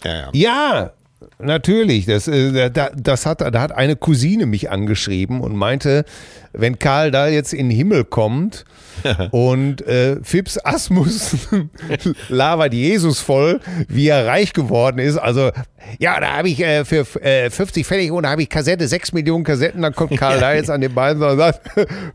[0.05, 0.31] Ja, ja.
[0.33, 0.93] Ja,
[1.39, 2.07] natürlich.
[2.07, 6.05] Das, äh, da, das hat, da hat eine Cousine mich angeschrieben und meinte,
[6.53, 8.65] wenn Karl da jetzt in den Himmel kommt
[9.31, 11.37] und äh, Fips Asmus
[12.29, 15.17] labert Jesus voll, wie er reich geworden ist.
[15.17, 15.51] Also,
[15.99, 19.13] ja, da habe ich äh, für äh, 50 Pfennig und da habe ich Kassette, 6
[19.13, 19.81] Millionen Kassetten.
[19.83, 21.61] Dann kommt Karl da jetzt an den Beinen und sagt,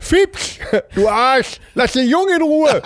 [0.00, 0.58] Fips,
[0.94, 2.82] du Arsch, lass den Jungen in Ruhe.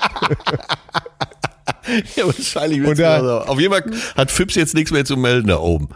[2.16, 3.46] ja wahrscheinlich Und da- genauso.
[3.50, 3.85] Auf jeden Fall
[4.16, 5.88] hat Fips jetzt nichts mehr zu melden da oben.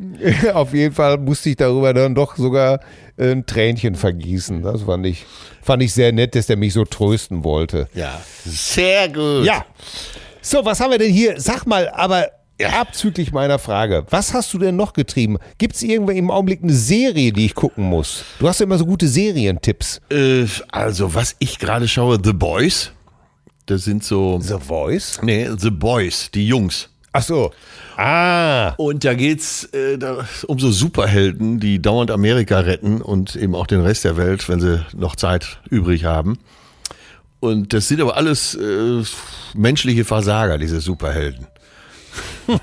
[0.54, 2.80] Auf jeden Fall musste ich darüber dann doch sogar
[3.16, 4.62] äh, ein Tränchen vergießen.
[4.62, 5.26] Das fand ich,
[5.62, 7.88] fand ich sehr nett, dass der mich so trösten wollte.
[7.94, 9.44] Ja, sehr gut.
[9.44, 9.64] Ja.
[10.42, 11.38] So, was haben wir denn hier?
[11.38, 12.28] Sag mal, aber
[12.68, 14.06] abzüglich meiner Frage.
[14.10, 15.38] Was hast du denn noch getrieben?
[15.58, 18.24] Gibt es irgendwo im Augenblick eine Serie, die ich gucken muss?
[18.38, 20.00] Du hast ja immer so gute Serientipps.
[20.10, 22.92] Äh, also, was ich gerade schaue, The Boys.
[23.66, 24.40] Das sind so.
[24.40, 25.20] The Voice?
[25.22, 26.88] Nee, The Boys, die Jungs.
[27.12, 27.50] Ach so.
[27.96, 28.74] Ah.
[28.76, 33.66] Und da geht's äh, da, um so Superhelden, die dauernd Amerika retten und eben auch
[33.66, 36.38] den Rest der Welt, wenn sie noch Zeit übrig haben.
[37.40, 39.02] Und das sind aber alles äh,
[39.54, 41.46] menschliche Versager, diese Superhelden.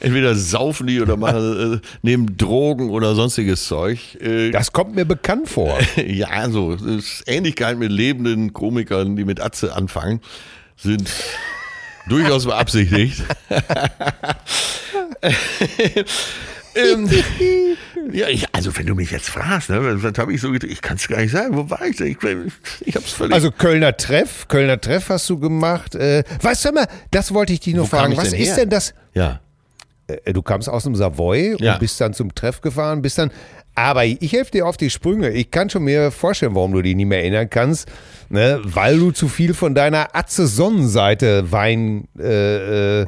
[0.00, 4.16] Entweder saufen die oder machen, äh, nehmen Drogen oder sonstiges Zeug.
[4.20, 5.78] Äh, Das kommt mir bekannt vor.
[6.06, 10.20] ja, also es ist Ähnlichkeit mit lebenden Komikern, die mit Atze anfangen,
[10.76, 11.10] sind
[12.08, 13.22] durchaus beabsichtigt.
[16.74, 17.08] ähm,
[18.12, 20.70] ja, ich, also wenn du mich jetzt fragst, ne, was habe ich so getan?
[20.70, 21.56] Ich kann es gar nicht sagen.
[21.56, 22.06] Wo war ich denn?
[22.08, 22.16] Ich,
[22.86, 23.34] ich habe es völlig.
[23.34, 25.94] Also Kölner Treff, Kölner Treff hast du gemacht.
[25.94, 28.16] Äh, weißt du mal, das wollte ich dich nur Wo fragen.
[28.16, 28.56] Was denn ist her?
[28.56, 28.94] denn das?
[29.14, 29.40] ja.
[30.08, 31.74] Äh, Du kamst aus dem Savoy Ja.
[31.74, 33.30] und bist dann zum Treff gefahren, bist dann.
[33.74, 35.30] Aber ich helfe dir auf die Sprünge.
[35.30, 37.90] Ich kann schon mir vorstellen, warum du dich nicht mehr erinnern kannst,
[38.28, 38.60] ne?
[38.64, 43.06] weil du zu viel von deiner Atze Sonnenseite Wein äh,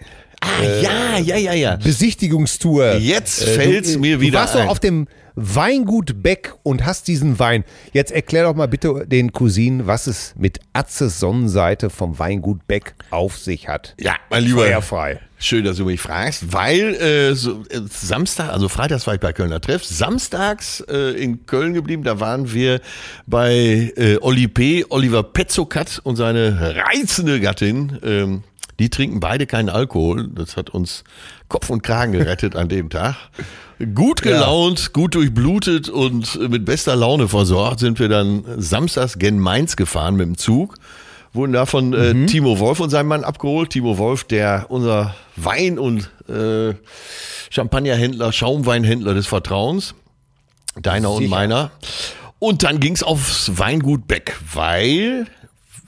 [0.63, 1.77] äh, Ah, ja, ja, ja, ja.
[1.77, 2.95] Besichtigungstour.
[2.97, 4.65] Jetzt Äh, fällt's du, mir du wieder warst ein.
[4.67, 7.65] doch auf dem Weingut Beck und hast diesen Wein.
[7.93, 12.95] Jetzt erklär doch mal bitte den Cousinen, was es mit Atzes Sonnenseite vom Weingut Beck
[13.11, 13.95] auf sich hat.
[13.99, 14.59] Ja, mein Lieber.
[14.61, 15.21] Feuerfrei.
[15.41, 19.33] Schön, dass du mich fragst, weil äh, so, äh, Samstag, also Freitags war ich bei
[19.33, 22.81] Kölner Treff, samstags äh, in Köln geblieben, da waren wir
[23.27, 27.99] bei äh, Oli P., Oliver Petzokat und seine reizende Gattin.
[28.05, 28.43] Ähm,
[28.79, 30.29] die trinken beide keinen Alkohol.
[30.35, 31.05] Das hat uns
[31.49, 33.17] Kopf und Kragen gerettet an dem Tag.
[33.95, 39.77] Gut gelaunt, gut durchblutet und mit bester Laune versorgt sind wir dann samstags gen Mainz
[39.77, 40.77] gefahren mit dem Zug
[41.35, 43.71] wurden da von äh, Timo Wolf und seinem Mann abgeholt.
[43.71, 46.75] Timo Wolf, der unser Wein- und äh,
[47.51, 49.95] Champagnerhändler, Schaumweinhändler des Vertrauens,
[50.81, 51.31] deiner und Sicher.
[51.31, 51.71] meiner.
[52.39, 55.27] Und dann ging's aufs Weingut Beck, weil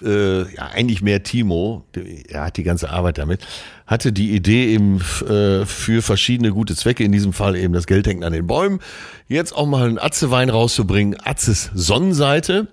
[0.03, 1.85] äh, ja eigentlich mehr Timo,
[2.29, 3.47] er hat die ganze Arbeit damit,
[3.87, 8.07] hatte die Idee eben äh, für verschiedene gute Zwecke, in diesem Fall eben das Geld
[8.07, 8.81] hängt an den Bäumen,
[9.29, 12.69] jetzt auch mal einen Atze-Wein rauszubringen, Atzes Sonnenseite.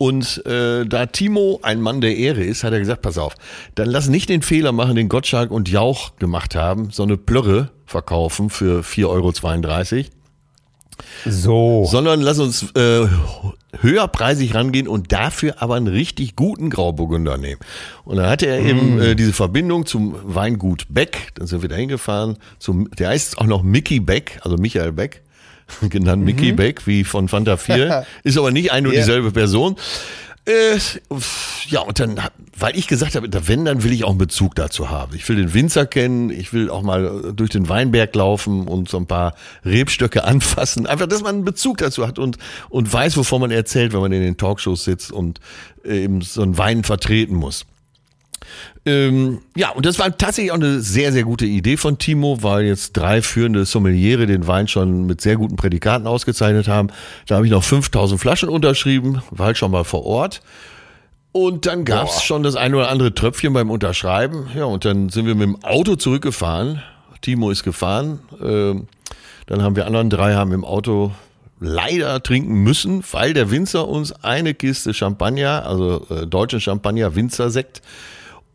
[0.00, 3.34] Und äh, da Timo ein Mann der Ehre ist, hat er gesagt, pass auf,
[3.74, 7.72] dann lass nicht den Fehler machen, den Gottschalk und Jauch gemacht haben, so eine Plörre
[7.84, 10.04] verkaufen für 4,32 Euro,
[11.24, 11.86] So.
[11.90, 13.06] sondern lass uns äh,
[13.80, 17.60] höherpreisig rangehen und dafür aber einen richtig guten Grauburgunder nehmen.
[18.04, 21.76] Und dann hatte er eben äh, diese Verbindung zum Weingut Beck, dann sind wir da
[21.76, 25.22] hingefahren, zum, der heißt auch noch Mickey Beck, also Michael Beck,
[25.88, 29.76] genannt Mickey Beck, wie von Fanta 4, ist aber nicht ein und dieselbe Person.
[30.48, 30.78] Äh,
[31.68, 32.18] ja, und dann,
[32.56, 35.14] weil ich gesagt habe, wenn, dann will ich auch einen Bezug dazu haben.
[35.14, 38.96] Ich will den Winzer kennen, ich will auch mal durch den Weinberg laufen und so
[38.96, 39.34] ein paar
[39.66, 40.86] Rebstöcke anfassen.
[40.86, 42.38] Einfach, dass man einen Bezug dazu hat und,
[42.70, 45.38] und weiß, wovon man erzählt, wenn man in den Talkshows sitzt und
[45.84, 47.66] äh, eben so einen Wein vertreten muss.
[48.86, 52.64] Ähm, ja, und das war tatsächlich auch eine sehr, sehr gute Idee von Timo, weil
[52.64, 56.88] jetzt drei führende Sommeliere den Wein schon mit sehr guten Prädikaten ausgezeichnet haben.
[57.26, 60.40] Da habe ich noch 5000 Flaschen unterschrieben, war halt schon mal vor Ort.
[61.32, 64.48] Und dann gab's schon das ein oder andere Tröpfchen beim Unterschreiben.
[64.56, 66.82] Ja, und dann sind wir mit dem Auto zurückgefahren.
[67.20, 68.20] Timo ist gefahren.
[68.42, 68.88] Ähm,
[69.46, 71.12] dann haben wir anderen drei haben im Auto
[71.60, 77.82] leider trinken müssen, weil der Winzer uns eine Kiste Champagner, also äh, deutschen Champagner, Winzersekt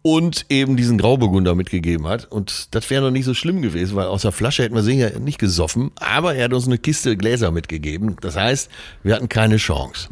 [0.03, 2.29] und eben diesen Grauburgunder mitgegeben hat.
[2.29, 5.17] Und das wäre noch nicht so schlimm gewesen, weil aus der Flasche hätten wir sicher
[5.17, 5.91] nicht gesoffen.
[5.95, 8.17] Aber er hat uns eine Kiste Gläser mitgegeben.
[8.21, 8.69] Das heißt,
[9.01, 10.09] wir hatten keine Chance.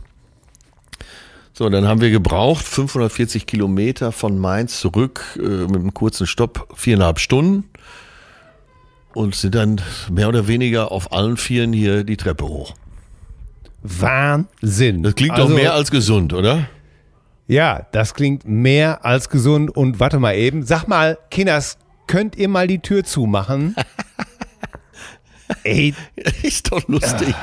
[1.53, 6.69] So, dann haben wir gebraucht 540 Kilometer von Mainz zurück äh, mit einem kurzen Stopp,
[6.73, 7.65] viereinhalb Stunden.
[9.13, 12.75] Und sind dann mehr oder weniger auf allen Vieren hier die Treppe hoch.
[13.83, 15.03] Wahnsinn.
[15.03, 16.69] Das klingt also, doch mehr als gesund, oder?
[17.51, 19.75] Ja, das klingt mehr als gesund.
[19.75, 20.65] Und warte mal eben.
[20.65, 23.75] Sag mal, Kinders, könnt ihr mal die Tür zumachen?
[25.65, 25.93] Ey,
[26.43, 27.35] Ist doch lustig.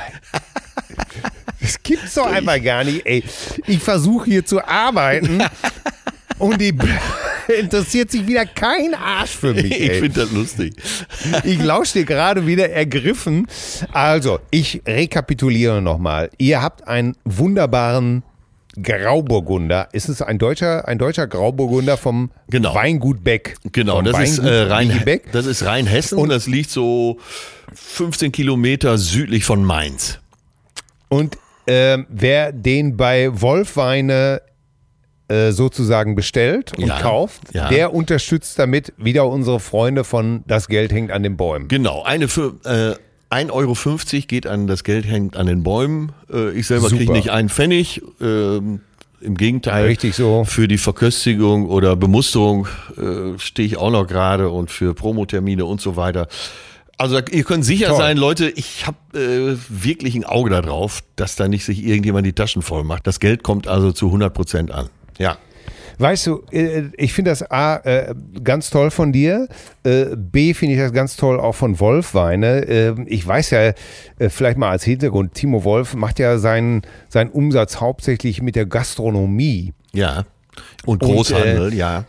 [1.61, 3.05] das gibt's doch einfach gar nicht.
[3.05, 3.23] Ey,
[3.67, 5.43] ich versuche hier zu arbeiten
[6.39, 6.73] und die
[7.61, 9.79] interessiert sich wieder kein Arsch für mich.
[9.79, 10.01] Ich Ey.
[10.01, 10.75] finde das lustig.
[11.45, 13.47] Ich lausche dir gerade wieder ergriffen.
[13.93, 16.31] Also, ich rekapituliere nochmal.
[16.39, 18.23] Ihr habt einen wunderbaren
[18.83, 19.89] Grauburgunder.
[19.93, 22.75] Ist es ein deutscher, ein deutscher Grauburgunder vom Genau.
[22.75, 23.57] Weingut Beck?
[23.73, 25.33] Genau, das ist, Weingut äh, Rhein, Beck.
[25.33, 27.19] das ist Rheinhessen und das liegt so
[27.75, 30.19] 15 Kilometer südlich von Mainz.
[31.09, 34.43] Und ähm, wer den bei Wolfweine
[35.29, 37.69] äh, sozusagen bestellt und Ja, kauft, ja.
[37.69, 41.69] der unterstützt damit wieder unsere Freunde von Das Geld hängt an den Bäumen.
[41.69, 42.99] Genau, eine für, äh,
[43.31, 43.75] 1,50 Euro
[44.27, 46.13] geht an das Geld hängt an den Bäumen.
[46.33, 48.03] Äh, ich selber kriege nicht einen Pfennig.
[48.21, 48.81] Ähm,
[49.21, 50.45] Im Gegenteil, Richtig so.
[50.45, 55.81] für die Verköstigung oder Bemusterung äh, stehe ich auch noch gerade und für Promotermine und
[55.81, 56.29] so weiter.
[56.97, 57.99] Also ihr könnt sicher Toll.
[57.99, 62.33] sein, Leute, ich habe äh, wirklich ein Auge darauf, dass da nicht sich irgendjemand die
[62.33, 63.07] Taschen voll macht.
[63.07, 64.89] Das Geld kommt also zu 100 Prozent an.
[65.19, 65.37] Ja.
[65.99, 69.49] Weißt du, äh, ich finde das A äh, ganz toll von dir.
[69.85, 72.67] Äh, B finde ich das ganz toll auch von Wolf Weine.
[72.67, 73.75] Äh, Ich weiß ja, äh,
[74.29, 79.73] vielleicht mal als Hintergrund, Timo Wolf macht ja seinen, seinen Umsatz hauptsächlich mit der Gastronomie.
[79.93, 80.25] Ja.
[80.87, 82.05] Und Und, Großhandel, ja.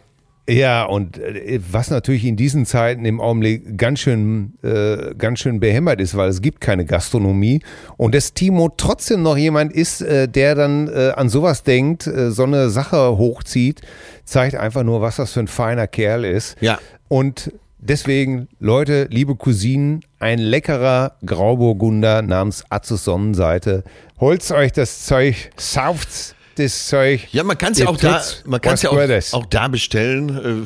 [0.50, 5.60] Ja, und äh, was natürlich in diesen Zeiten im Augenblick ganz schön, äh, ganz schön
[5.60, 7.62] behämmert ist, weil es gibt keine Gastronomie.
[7.98, 12.32] Und dass Timo trotzdem noch jemand ist, äh, der dann äh, an sowas denkt, äh,
[12.32, 13.82] so eine Sache hochzieht,
[14.26, 16.60] zeigt einfach nur, was das für ein feiner Kerl ist.
[16.62, 16.80] Ja.
[17.10, 23.84] Und deswegen, Leute, liebe Cousinen, ein leckerer Grauburgunder namens Azus Sonnenseite.
[24.20, 27.28] Holzt euch das Zeug, sauft's das Zeug.
[27.32, 29.68] Ja, man kann es ja auch da, man kann es was ja auch, auch da
[29.68, 30.66] bestellen,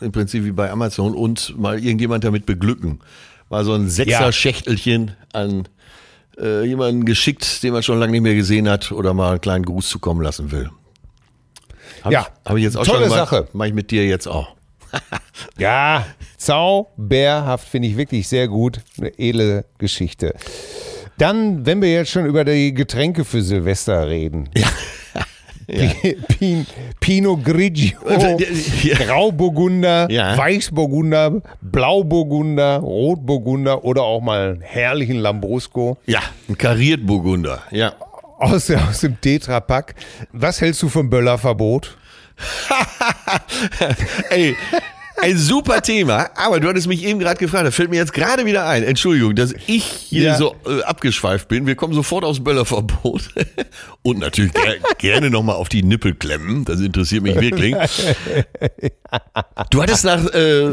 [0.00, 3.00] äh, im Prinzip wie bei Amazon und mal irgendjemand damit beglücken.
[3.50, 5.68] Mal so ein Sechser-Schächtelchen an
[6.38, 9.64] äh, jemanden geschickt, den man schon lange nicht mehr gesehen hat oder mal einen kleinen
[9.64, 10.70] Gruß zukommen lassen will.
[12.02, 13.30] Hab Ja, habe ich jetzt auch tolle schon gemacht.
[13.30, 13.48] Sache.
[13.52, 14.54] Mache ich mit dir jetzt auch.
[15.58, 18.80] Ja, zauberhaft finde ich wirklich sehr gut.
[18.98, 20.34] Eine edle Geschichte.
[21.18, 24.48] Dann, wenn wir jetzt schon über die Getränke für Silvester reden.
[24.56, 24.68] Ja.
[25.66, 26.66] Pin,
[27.00, 27.98] Pinot Grigio,
[28.82, 28.96] Ja.
[28.98, 30.36] Grauburgunder, Ja.
[30.36, 37.62] Weißburgunder, Blauburgunder, Rotburgunder oder auch mal einen herrlichen Lambrusco Ja, ein kariert Burgunder.
[37.70, 37.94] Ja.
[38.38, 39.94] aus, aus dem Tetrapack.
[40.32, 41.96] Was hältst du vom Böllerverbot?
[44.30, 44.56] Ey,
[45.24, 48.44] ein super Thema, aber du hattest mich eben gerade gefragt, da fällt mir jetzt gerade
[48.46, 50.36] wieder ein, Entschuldigung, dass ich hier Ja.
[50.36, 51.66] so äh, abgeschweift bin.
[51.66, 53.30] Wir kommen sofort aufs Böllerverbot
[54.02, 57.74] und natürlich ger gerne nochmal auf die Nippel klemmen, das interessiert mich wirklich.
[59.70, 60.72] Du hattest nach äh,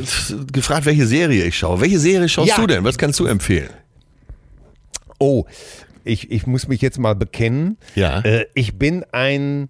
[0.52, 1.80] gefragt, welche Serie ich schaue.
[1.82, 2.56] Welche Serie schaust Ja.
[2.58, 2.84] du denn?
[2.84, 3.70] Was kannst du empfehlen?
[5.20, 5.45] Oh,
[6.04, 7.78] ich, ich muss mich jetzt mal bekennen.
[7.95, 8.22] Ja.
[8.22, 9.70] Äh, ich bin ein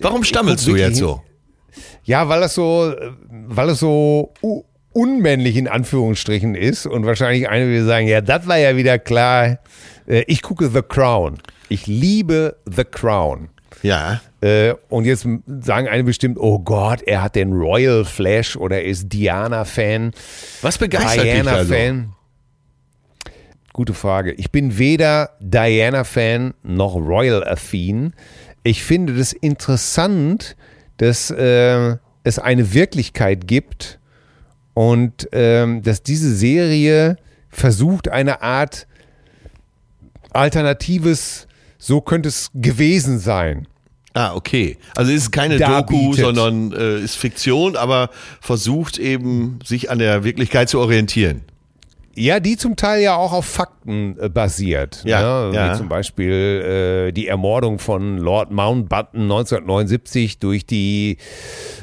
[0.00, 1.22] Warum stammelst du jetzt so?
[2.04, 2.94] Ja, weil das so,
[3.30, 4.32] weil es so
[4.92, 9.58] unmännlich in Anführungsstrichen ist und wahrscheinlich eine würde sagen, ja, das war ja wieder klar.
[10.06, 11.38] Äh, Ich gucke The Crown.
[11.68, 13.50] Ich liebe The Crown.
[13.82, 14.20] Ja.
[14.40, 15.26] Äh, Und jetzt
[15.60, 20.12] sagen eine bestimmt, oh Gott, er hat den Royal Flash oder er ist Diana-Fan,
[20.62, 21.72] Was begeistert dich also?
[21.72, 22.12] Diana-Fan.
[23.72, 24.32] Gute Frage.
[24.32, 28.14] Ich bin weder Diana-Fan noch Royal-affin.
[28.64, 30.56] Ich finde das interessant,
[30.98, 33.98] dass äh, es eine Wirklichkeit gibt
[34.74, 37.16] und ähm, dass diese Serie
[37.48, 38.86] versucht, eine Art
[40.30, 43.66] alternatives, so könnte es gewesen sein.
[44.14, 44.76] Ah, okay.
[44.96, 49.98] Also es ist keine Da Doku, sondern äh, ist Fiktion, aber versucht eben, sich an
[49.98, 51.42] der Wirklichkeit zu orientieren.
[52.18, 55.02] Ja, die zum Teil ja auch auf Fakten äh, basiert.
[55.04, 55.54] Ja, ne?
[55.54, 55.72] ja.
[55.72, 61.18] Wie zum Beispiel äh, die Ermordung von Lord Mountbatten 1979 durch die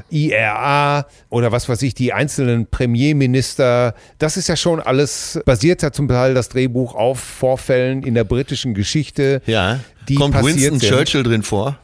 [0.10, 3.96] IRA oder was weiß ich, die einzelnen Premierminister.
[4.20, 8.26] Das ist ja schon alles, basiert ja zum Teil das Drehbuch auf Vorfällen in der
[8.26, 9.42] britischen Geschichte.
[9.46, 9.80] Ja.
[10.10, 10.84] Die Kommt Winston sind.
[10.84, 11.80] Churchill drin vor?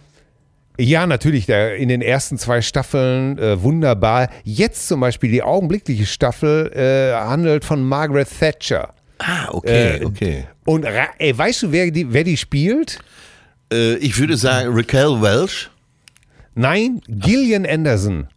[0.81, 4.29] Ja, natürlich, der, in den ersten zwei Staffeln äh, wunderbar.
[4.43, 8.93] Jetzt zum Beispiel die augenblickliche Staffel äh, handelt von Margaret Thatcher.
[9.19, 10.47] Ah, okay, Äh, okay.
[10.65, 10.85] Und
[11.19, 12.97] ey, weißt du, wer die, wer die spielt?
[13.71, 15.69] Äh, ich würde sagen Raquel Welch.
[16.55, 18.27] Nein, Gillian Anderson.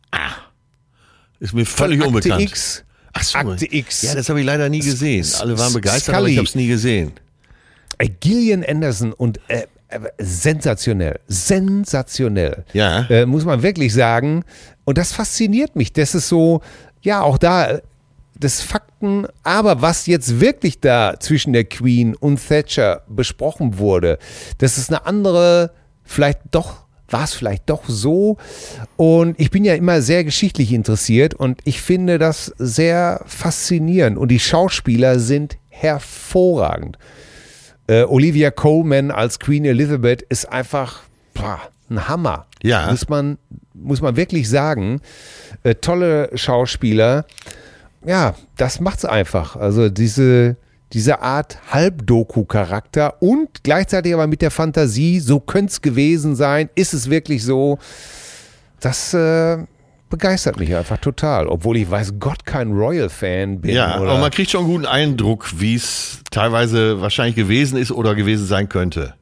[1.41, 2.43] Ist mir völlig Akte unbekannt.
[2.43, 2.85] X.
[3.15, 3.39] Ach so.
[3.39, 4.03] Akte X.
[4.03, 5.27] Ja, das habe ich leider nie gesehen.
[5.41, 6.33] Alle waren begeistert, aber Scully.
[6.33, 7.13] ich habe es nie gesehen.
[7.99, 9.67] Ey, Gillian Anderson und äh, äh,
[10.19, 12.65] sensationell, sensationell.
[12.73, 13.07] Ja.
[13.09, 14.45] Äh, muss man wirklich sagen.
[14.85, 15.93] Und das fasziniert mich.
[15.93, 16.61] Das ist so,
[17.03, 17.81] ja, auch da, äh,
[18.39, 24.19] das Fakten, aber was jetzt wirklich da zwischen der Queen und Thatcher besprochen wurde,
[24.59, 25.71] das ist eine andere,
[26.03, 28.39] vielleicht doch, war es vielleicht doch so.
[28.97, 34.19] Und ich bin ja immer sehr geschichtlich interessiert und ich finde das sehr faszinierend.
[34.19, 36.99] Und die Schauspieler sind hervorragend.
[37.87, 41.03] Äh, Olivia Coleman als Queen Elizabeth ist einfach
[41.35, 41.61] boah,
[41.91, 42.47] ein Hammer.
[42.63, 42.91] Ja.
[42.91, 43.39] Muss man,
[43.75, 45.01] muss man wirklich sagen.
[45.63, 47.27] Äh, tolle Schauspieler.
[48.07, 49.57] Ja, das macht's einfach.
[49.57, 50.57] Also diese,
[50.93, 56.95] diese Art Halbdoku-Charakter und gleichzeitig aber mit der Fantasie, so könnte es gewesen sein, ist
[56.95, 57.79] es wirklich so.
[58.81, 59.59] das äh,
[60.15, 63.75] begeistert mich einfach total, obwohl ich weiß Gott kein Royal-Fan bin.
[63.75, 68.15] Ja, aber man kriegt schon einen guten Eindruck, wie es teilweise wahrscheinlich gewesen ist oder
[68.15, 69.15] gewesen sein könnte.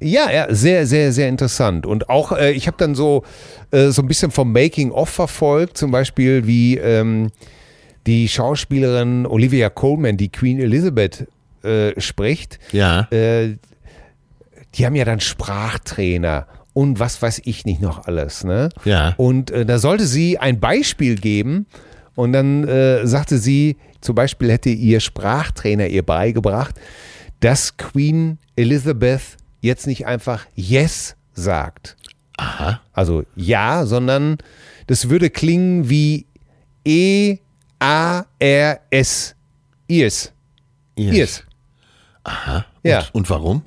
[0.00, 1.86] Ja, ja, sehr, sehr, sehr interessant.
[1.86, 3.22] Und auch, äh, ich habe dann so,
[3.70, 7.30] äh, so ein bisschen vom Making-of verfolgt, zum Beispiel wie ähm,
[8.08, 11.28] die Schauspielerin Olivia Colman, die Queen Elizabeth
[11.62, 12.58] äh, spricht.
[12.72, 13.02] Ja.
[13.12, 13.58] Äh,
[14.74, 18.44] die haben ja dann Sprachtrainer und was weiß ich nicht noch alles.
[18.44, 18.70] Ne?
[18.84, 19.14] Ja.
[19.16, 21.66] Und äh, da sollte sie ein Beispiel geben
[22.14, 26.74] und dann äh, sagte sie, zum Beispiel hätte ihr Sprachtrainer ihr beigebracht,
[27.40, 31.96] dass Queen Elizabeth jetzt nicht einfach Yes sagt.
[32.36, 32.80] Aha.
[32.92, 34.38] Also ja, sondern
[34.86, 36.26] das würde klingen wie
[36.84, 37.38] E-A-R-S.
[39.88, 40.32] Ears.
[40.96, 41.44] Ears.
[42.24, 42.64] Aha.
[42.82, 42.98] Ja.
[43.00, 43.62] Und, und warum?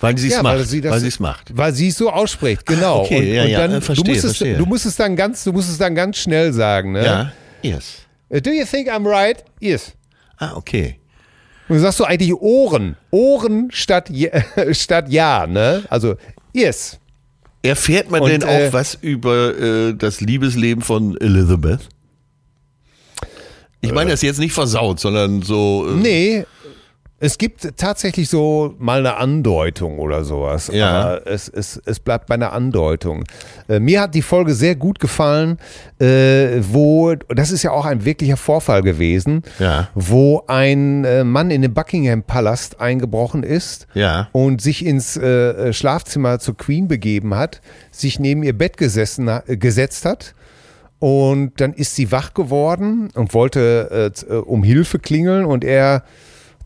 [0.00, 0.56] Weil sie es Ja, macht.
[0.58, 1.56] weil sie es macht.
[1.56, 3.02] Weil sie es so ausspricht, genau.
[3.02, 4.56] okay, und, ja, und ja, dann, äh, verstehe, du, musst es, verstehe.
[4.56, 7.04] du musst es dann ganz, du musst es dann ganz schnell sagen, ne?
[7.04, 7.32] Ja.
[7.62, 7.98] Yes.
[8.30, 9.44] Uh, Do you think I'm right?
[9.60, 9.92] Yes.
[10.38, 10.96] Ah, okay.
[11.68, 12.96] Und du sagst so eigentlich Ohren.
[13.10, 14.30] Ohren statt, ja-
[14.72, 15.82] statt Ja, ne?
[15.90, 16.16] Also,
[16.54, 16.98] yes.
[17.62, 21.80] Erfährt man Und, denn auch äh, was über äh, das Liebesleben von Elizabeth?
[23.82, 25.86] Ich meine das jetzt nicht versaut, sondern so.
[25.88, 26.44] Äh, Nee,
[27.22, 30.70] es gibt tatsächlich so mal eine Andeutung oder sowas.
[30.72, 30.90] Ja.
[30.90, 33.24] Aber es, es, es bleibt bei einer Andeutung.
[33.68, 35.58] Äh, mir hat die Folge sehr gut gefallen,
[36.00, 39.88] äh, wo, das ist ja auch ein wirklicher Vorfall gewesen, Ja.
[39.94, 44.28] wo ein äh, Mann in den Buckingham Palast eingebrochen ist Ja.
[44.32, 47.60] und sich ins äh, Schlafzimmer zur Queen begeben hat,
[47.90, 50.34] sich neben ihr Bett gesessen, äh, gesetzt hat.
[51.00, 56.02] Und dann ist sie wach geworden und wollte äh, um Hilfe klingeln und er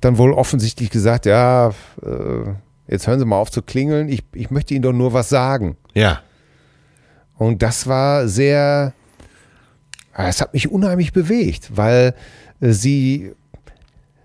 [0.04, 1.68] dann wohl offensichtlich gesagt, ja,
[2.02, 2.52] äh,
[2.88, 5.76] jetzt hören Sie mal auf zu klingeln, ich, ich möchte Ihnen doch nur was sagen.
[5.94, 6.20] Ja.
[7.36, 8.92] Und das war sehr,
[10.12, 12.14] ah, es hat mich unheimlich bewegt, weil
[12.60, 13.32] äh, sie,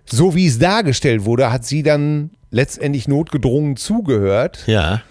[0.05, 5.01] so wie es dargestellt wurde, hat sie dann letztendlich notgedrungen zugehört Ja.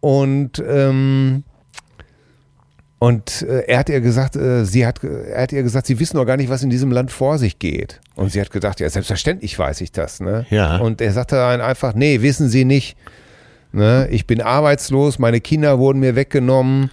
[0.00, 1.44] und ähm,
[2.98, 6.16] und äh, er hat ihr gesagt, äh, sie hat, er hat ihr gesagt, sie wissen
[6.16, 8.00] noch gar nicht, was in diesem Land vor sich geht.
[8.14, 10.46] Und sie hat gedacht, ja, selbstverständlich weiß ich das, ne?
[10.50, 10.78] Ja.
[10.78, 12.96] Und er sagte dann einfach, nee, wissen Sie nicht.
[13.72, 14.08] Ne?
[14.10, 16.90] Ich bin arbeitslos, meine Kinder wurden mir weggenommen.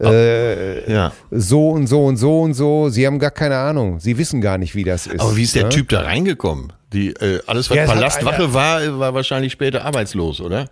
[0.00, 1.12] Äh, Ja.
[1.30, 2.88] so und so und so und so.
[2.88, 4.00] Sie haben gar keine Ahnung.
[4.00, 5.20] Sie wissen gar nicht, wie das ist.
[5.20, 5.68] Aber wie ist der ne?
[5.68, 6.72] Typ da reingekommen?
[6.92, 10.68] Die, äh, alles, was Ja, Palastwache war, war wahrscheinlich später arbeitslos, oder?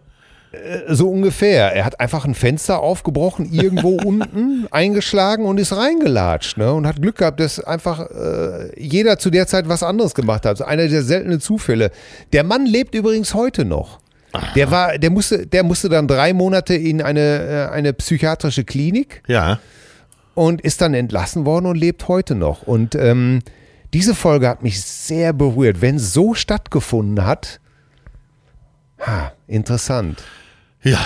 [0.89, 1.75] So ungefähr.
[1.75, 6.59] Er hat einfach ein Fenster aufgebrochen, irgendwo unten eingeschlagen und ist reingelatscht.
[6.59, 6.73] Ne?
[6.73, 10.59] Und hat Glück gehabt, dass einfach äh, jeder zu der Zeit was anderes gemacht hat.
[10.59, 11.91] So einer der seltenen Zufälle.
[12.33, 14.01] Der Mann lebt übrigens heute noch.
[14.55, 19.23] Der war, der musste, der musste dann drei Monate in eine, äh, eine psychiatrische Klinik
[19.27, 19.59] Ja.
[20.35, 22.63] und ist dann entlassen worden und lebt heute noch.
[22.63, 23.41] Und ähm,
[23.93, 25.83] diese Folge hat mich sehr berührt.
[25.83, 27.61] Wenn es so stattgefunden hat,
[29.01, 30.23] ha, interessant.
[30.83, 30.99] Ja.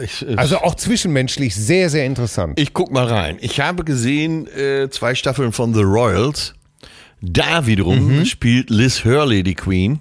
[0.00, 2.58] Ich, äh, Also auch zwischenmenschlich sehr, sehr interessant.
[2.60, 3.38] ich guck mal rein.
[3.40, 6.54] Ich habe gesehen äh, zwei Staffeln von The Royals.
[7.20, 8.24] Da wiederum Mhm.
[8.26, 10.00] spielt Liz Hurley die Queen.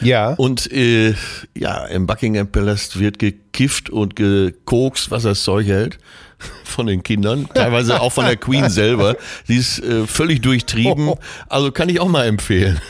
[0.00, 0.34] Ja.
[0.34, 1.14] Und äh,
[1.56, 5.98] ja, im Buckingham Palast wird gekifft und gekokst, was das Zeug hält.
[6.64, 9.16] Von den Kindern, teilweise auch von der Queen selber.
[9.48, 11.14] Die ist äh, völlig durchtrieben.
[11.48, 12.80] Also kann ich auch mal empfehlen.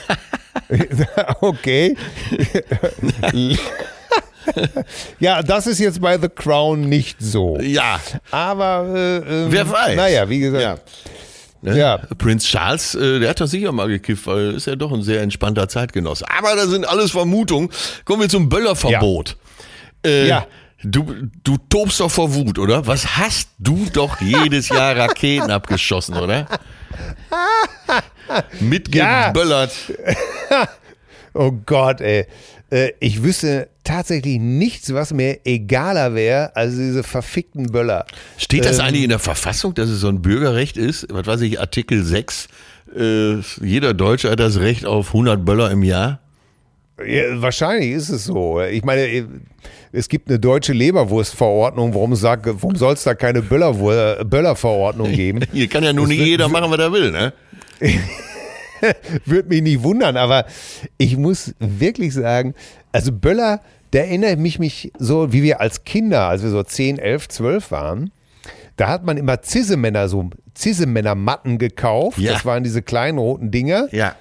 [1.40, 1.96] okay.
[5.20, 7.58] ja, das ist jetzt bei The Crown nicht so.
[7.60, 9.96] Ja, Aber äh, ähm, wer weiß.
[9.96, 10.62] Naja, wie gesagt.
[10.62, 10.78] Ja.
[11.60, 11.76] Ne?
[11.78, 11.98] Ja.
[12.18, 15.22] Prinz Charles, äh, der hat doch sicher mal gekifft, weil ist ja doch ein sehr
[15.22, 16.24] entspannter Zeitgenosse.
[16.36, 17.70] Aber das sind alles Vermutungen.
[18.04, 19.36] Kommen wir zum Böllerverbot.
[20.04, 20.46] Äh, Ja.
[20.84, 21.04] Du,
[21.42, 22.86] du tobst doch vor Wut, oder?
[22.86, 26.46] Was hast du doch jedes Jahr Raketen abgeschossen, oder?
[28.60, 29.72] Mitgeböllert.
[31.34, 32.26] Oh Gott, ey.
[32.70, 38.06] Äh, Ich wüsste tatsächlich nichts, was mir egaler wäre als diese verfickten Böller.
[38.36, 38.84] Steht das Ähm.
[38.86, 41.06] eigentlich in der Verfassung, dass es so ein Bürgerrecht ist?
[41.10, 42.48] Was weiß ich, Artikel 6.
[42.96, 46.20] Äh, jeder Deutsche hat das Recht auf 100 Böller im Jahr.
[47.06, 48.60] Ja, wahrscheinlich ist es so.
[48.60, 49.28] Ich meine,
[49.92, 51.94] es gibt eine deutsche Leberwurstverordnung.
[51.94, 55.40] Warum, warum soll es da keine Böllerwur- Böllerverordnung geben?
[55.52, 57.32] Hier kann ja nur nicht jeder machen, was er will, ne?
[59.24, 60.44] Würde mich nicht wundern, aber
[60.98, 62.54] ich muss wirklich sagen,
[62.92, 63.60] also Böller,
[63.90, 67.28] da erinnere ich mich, mich so, wie wir als Kinder, als wir so 10, 11,
[67.28, 68.10] 12 waren,
[68.76, 72.18] da hat man immer Zissemänner, so Zissemänner-Matten gekauft.
[72.18, 72.32] Ja.
[72.32, 73.88] Das waren diese kleinen roten Dinger.
[73.92, 74.14] Ja.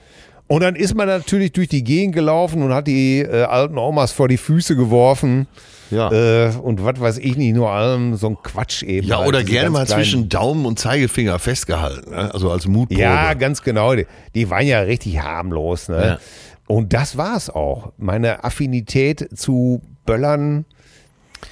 [0.48, 4.14] Und dann ist man natürlich durch die Gegend gelaufen und hat die äh, alten Omas
[4.14, 5.48] vor die Füße geworfen.
[5.92, 6.12] Ja.
[6.12, 9.08] Äh, und was weiß ich nicht, nur allem so ein Quatsch eben.
[9.08, 12.34] Ja, halt, oder gerne mal zwischen Daumen und Zeigefinger festgehalten, ne?
[12.34, 13.00] also als Mutprobe.
[13.00, 13.96] Ja, ganz genau.
[13.96, 14.06] Die,
[14.36, 15.88] die waren ja richtig harmlos.
[15.88, 16.20] Ne?
[16.68, 17.94] Und das war's auch.
[17.98, 20.66] Meine Affinität zu Böllern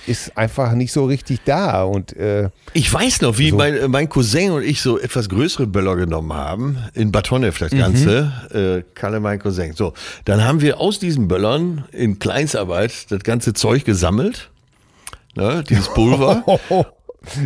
[0.07, 1.83] ist einfach nicht so richtig da.
[1.83, 3.55] Und äh, Ich weiß noch, wie So.
[3.55, 6.77] mein, äh, mein Cousin und ich so etwas größere Böller genommen haben.
[6.93, 8.83] In Batonev das Ganze.
[8.83, 9.73] Äh, Kalle, mein Cousin.
[9.73, 9.93] So,
[10.25, 14.49] dann haben wir aus diesen Böllern in Kleinstarbeit das ganze Zeug gesammelt.
[15.35, 16.43] Ne, dieses Pulver.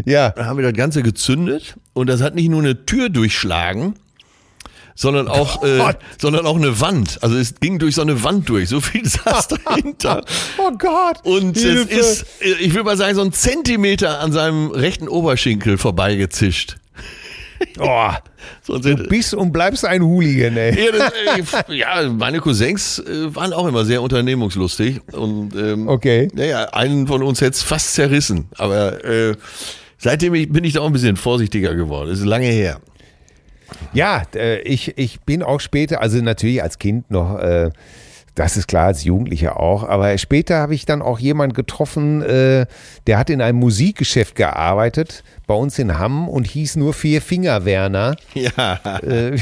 [0.06, 3.96] ja, Dann haben wir das Ganze gezündet und das hat nicht nur eine Tür durchschlagen,
[5.00, 7.20] sondern auch, äh, sondern auch eine Wand.
[7.24, 8.68] Also es ging durch so eine Wand durch.
[8.68, 10.26] So viel saß dahinter.
[10.58, 11.20] oh Gott.
[11.24, 11.96] Und es Hilfe.
[11.96, 16.76] ist, äh, ich würde mal sagen, so ein Zentimeter an seinem rechten Oberschenkel vorbeigezischt.
[17.80, 18.10] Oh,
[18.68, 20.86] du bist und bleibst ein Hooligan, ey.
[20.88, 21.14] ja, das,
[21.70, 25.00] äh, ja, meine Cousins äh, waren auch immer sehr unternehmungslustig.
[25.14, 26.28] Und ähm, Okay.
[26.34, 28.50] naja, einen von uns hätte es fast zerrissen.
[28.58, 29.34] Aber äh,
[29.98, 32.10] seitdem ich, bin ich da auch ein bisschen vorsichtiger geworden.
[32.10, 32.82] Das ist lange her.
[33.94, 37.72] Ja, äh, ich, ich bin auch später, also natürlich als Kind noch, äh,
[38.36, 42.68] das ist klar, als Jugendlicher auch, aber später habe ich dann auch jemanden getroffen, äh,
[43.08, 47.66] der hat in einem Musikgeschäft gearbeitet, bei uns in Hamm und hieß nur Vier Finger
[47.66, 48.16] Werner.
[48.36, 48.80] Ja.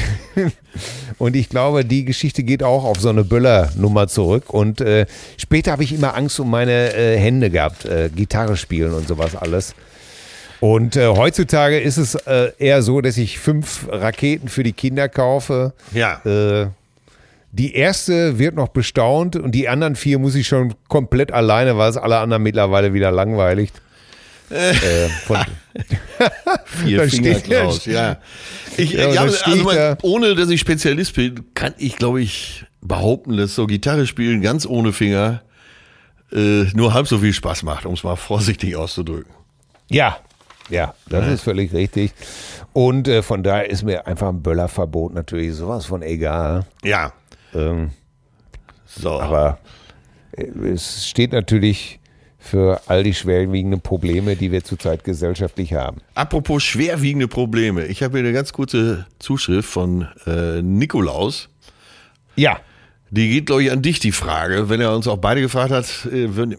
[1.18, 4.54] Und ich glaube, die Geschichte geht auch auf so eine Böller-Nummer zurück.
[4.54, 4.82] Und
[5.36, 9.74] später habe ich immer Angst um meine Hände gehabt, Gitarre spielen und sowas alles.
[10.60, 15.08] Und äh, heutzutage ist es äh, eher so, dass ich fünf Raketen für die Kinder
[15.08, 15.72] kaufe.
[15.92, 16.20] Ja.
[16.24, 16.68] Äh,
[17.52, 21.90] die erste wird noch bestaunt und die anderen vier muss ich schon komplett alleine, weil
[21.90, 23.70] es alle anderen mittlerweile wieder langweilig.
[24.50, 24.72] äh,
[25.26, 25.38] von,
[26.64, 28.16] Vier Da Finger Klaus, ja.
[28.76, 33.36] Ich, Ja, ja, also da- ohne dass ich Spezialist bin, kann ich, glaube ich, behaupten,
[33.36, 35.42] dass so Gitarre spielen ganz ohne Finger
[36.32, 39.32] äh, nur halb so viel Spaß macht, um es mal vorsichtig auszudrücken.
[39.90, 40.18] Ja,
[40.68, 42.12] ja, das ist völlig richtig.
[42.72, 46.66] Und äh, von daher ist mir einfach ein Böllerverbot natürlich sowas von egal.
[46.84, 47.12] Ja.
[47.54, 47.90] Ähm,
[48.86, 49.20] So.
[49.20, 49.58] aber
[50.32, 51.98] äh, es steht natürlich
[52.40, 55.98] für all die schwerwiegenden Probleme, die wir zurzeit gesellschaftlich haben.
[56.14, 57.86] Apropos schwerwiegende Probleme.
[57.86, 61.48] Ich habe hier eine ganz kurze Zuschrift von äh, Nikolaus.
[62.36, 62.60] Ja,
[63.10, 64.68] Die geht, glaube ich, an dich, die Frage.
[64.68, 66.56] Wenn er uns auch beide gefragt hat, äh, würde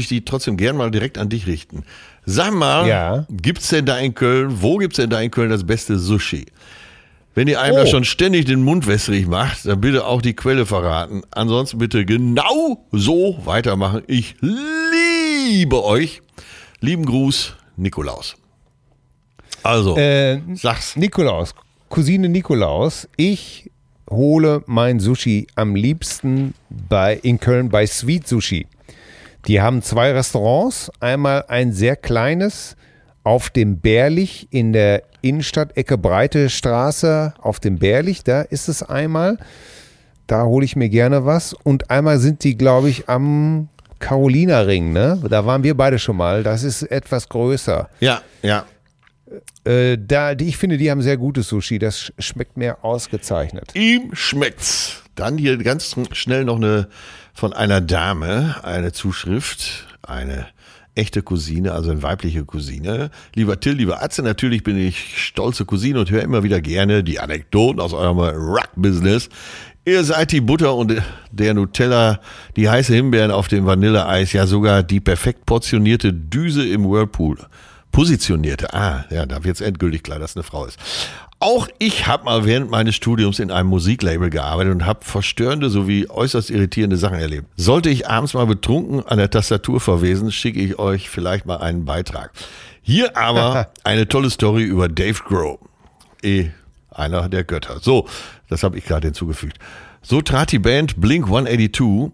[0.00, 1.84] ich die trotzdem gern mal direkt an dich richten.
[2.28, 3.26] Sag mal, Ja.
[3.30, 6.46] gibt's denn da in Köln, wo gibt's denn da in Köln das beste Sushi?
[7.36, 7.80] Wenn ihr einem Oh.
[7.80, 11.22] da schon ständig den Mund wässrig macht, dann bitte auch die Quelle verraten.
[11.30, 14.02] Ansonsten bitte genau so weitermachen.
[14.06, 16.22] Ich liebe euch.
[16.80, 18.36] Lieben Gruß, Nikolaus.
[19.62, 20.96] Also, äh, sag's.
[20.96, 21.54] Nikolaus,
[21.88, 23.70] Cousine Nikolaus, ich
[24.10, 28.66] hole mein Sushi am liebsten bei, in Köln bei Sweet Sushi.
[29.46, 30.90] Die haben zwei Restaurants.
[31.00, 32.76] Einmal ein sehr kleines
[33.22, 38.22] auf dem Bärlich in der Innenstadt, Ecke Breite Straße auf dem Bärlich.
[38.24, 39.38] Da ist es einmal.
[40.26, 41.52] Da hole ich mir gerne was.
[41.52, 43.68] Und einmal sind die, glaube ich, am
[43.98, 44.92] Carolina-Ring.
[44.92, 45.22] Ne?
[45.28, 46.42] Da waren wir beide schon mal.
[46.42, 47.88] Das ist etwas größer.
[48.00, 48.64] Ja, ja.
[49.64, 51.78] Äh, da, die, ich finde, die haben sehr gutes Sushi.
[51.78, 53.74] Das sch- schmeckt mir ausgezeichnet.
[53.74, 55.02] Ihm schmeckt's.
[55.16, 56.88] Dann hier ganz schnell noch eine
[57.36, 60.46] von einer Dame, eine Zuschrift, eine
[60.94, 63.10] echte Cousine, also eine weibliche Cousine.
[63.34, 67.20] Lieber Till, lieber Atze, natürlich bin ich stolze Cousine und höre immer wieder gerne die
[67.20, 69.28] Anekdoten aus eurem Rock-Business.
[69.84, 70.96] Ihr seid die Butter und
[71.30, 72.20] der Nutella,
[72.56, 77.36] die heiße Himbeeren auf dem Vanilleeis, ja sogar die perfekt portionierte Düse im Whirlpool.
[77.92, 80.78] Positionierte, ah, ja, da wird's endgültig klar, dass eine Frau ist.
[81.46, 86.08] Auch ich habe mal während meines Studiums in einem Musiklabel gearbeitet und habe verstörende sowie
[86.10, 87.46] äußerst irritierende Sachen erlebt.
[87.56, 91.84] Sollte ich abends mal betrunken an der Tastatur verwesen, schicke ich euch vielleicht mal einen
[91.84, 92.32] Beitrag.
[92.82, 95.58] Hier aber eine tolle Story über Dave Grohl.
[96.20, 96.46] Eh,
[96.90, 97.78] einer der Götter.
[97.80, 98.08] So,
[98.48, 99.56] das habe ich gerade hinzugefügt.
[100.02, 102.10] So trat die Band Blink 182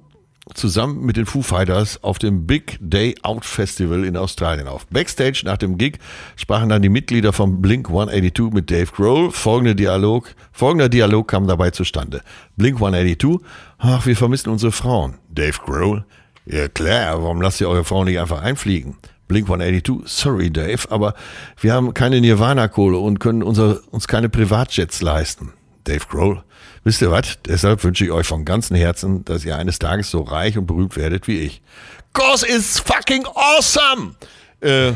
[0.55, 4.87] zusammen mit den Foo Fighters auf dem Big Day Out Festival in Australien auf.
[4.89, 5.99] Backstage nach dem Gig
[6.37, 9.31] sprachen dann die Mitglieder vom Blink 182 mit Dave Grohl.
[9.31, 12.23] Folgende Dialog, folgender Dialog kam dabei zustande.
[12.57, 13.39] Blink 182,
[13.79, 15.19] ach, wir vermissen unsere Frauen.
[15.31, 16.05] Dave Grohl,
[16.45, 18.97] ja klar, warum lasst ihr eure Frauen nicht einfach einfliegen?
[19.29, 21.15] Blink 182, sorry Dave, aber
[21.61, 25.53] wir haben keine Nirvana-Kohle und können unser, uns keine Privatjets leisten.
[25.85, 26.43] Dave Grohl,
[26.85, 27.39] wisst ihr was?
[27.47, 30.97] Deshalb wünsche ich euch von ganzem Herzen, dass ihr eines Tages so reich und berühmt
[30.97, 31.63] werdet wie ich.
[32.13, 34.15] Cause it's fucking awesome!
[34.61, 34.93] Äh,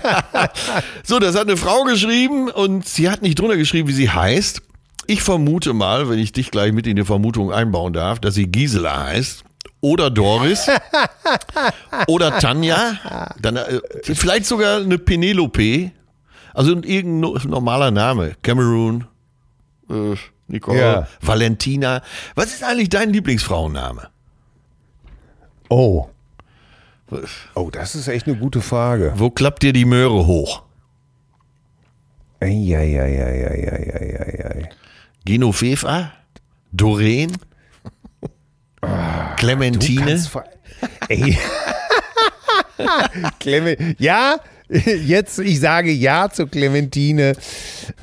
[1.04, 4.62] so, das hat eine Frau geschrieben und sie hat nicht drunter geschrieben, wie sie heißt.
[5.06, 8.46] Ich vermute mal, wenn ich dich gleich mit in die Vermutung einbauen darf, dass sie
[8.46, 9.44] Gisela heißt.
[9.80, 10.66] Oder Doris.
[12.06, 13.32] oder Tanja.
[13.40, 15.90] Dann, äh, vielleicht sogar eine Penelope.
[16.52, 18.34] Also irgendein no- normaler Name.
[18.42, 19.06] Cameroon.
[19.88, 20.16] Äh,
[20.50, 20.78] Nicole.
[20.78, 21.06] Ja.
[21.20, 22.02] Valentina.
[22.34, 24.08] Was ist eigentlich dein Lieblingsfrauenname?
[25.68, 26.08] Oh.
[27.54, 29.12] Oh, das ist echt eine gute Frage.
[29.16, 30.62] Wo klappt dir die Möhre hoch?
[33.40, 34.68] Eieieiei.
[35.24, 36.12] Genoveva?
[36.72, 37.36] Doreen?
[39.36, 40.06] Clementine?
[40.06, 40.44] Kannst ver-
[41.08, 41.36] Ey.
[43.38, 44.38] Clement ja,
[45.06, 47.32] jetzt, ich sage ja zu Clementine.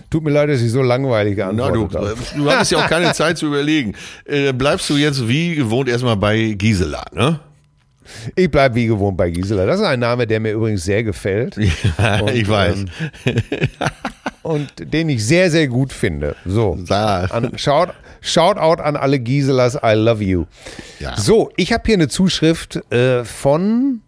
[0.09, 2.11] Tut mir leid, dass ich so langweilig Na, du, habe.
[2.34, 3.93] äh, du hattest ja auch keine Zeit zu überlegen.
[4.26, 7.39] Äh, bleibst du jetzt wie gewohnt erstmal bei Gisela, ne?
[8.36, 9.65] Ich bleibe wie gewohnt bei Gisela.
[9.65, 11.57] Das ist ein Name, der mir übrigens sehr gefällt.
[11.97, 12.86] Ja, Und, ich weiß.
[13.26, 13.36] ähm,
[14.43, 16.36] Und den ich sehr, sehr gut finde.
[16.45, 16.78] So.
[16.89, 17.89] An, shout,
[18.22, 20.45] shout out an alle Giselas, I love you.
[20.99, 21.18] Ja.
[21.18, 24.01] So, ich habe hier eine Zuschrift äh, von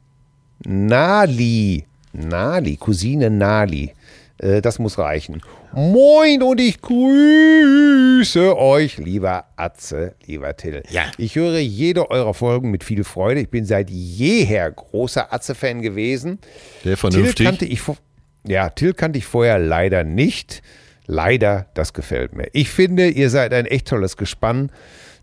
[0.66, 1.86] Nali.
[2.14, 3.94] Nali, Cousine Nali.
[4.40, 5.42] Äh, das muss reichen.
[5.74, 10.84] Moin und ich grüße euch, lieber Atze, lieber Till.
[10.90, 11.04] Ja.
[11.18, 13.42] Ich höre jede eurer Folgen mit viel Freude.
[13.42, 16.40] Ich bin seit jeher großer Atze-Fan gewesen.
[16.84, 17.46] Sehr Till vernünftig.
[17.46, 17.82] kannte ich,
[18.48, 20.62] ja, Till kannte ich vorher leider nicht.
[21.06, 22.48] Leider, das gefällt mir.
[22.54, 24.72] Ich finde, ihr seid ein echt tolles Gespann,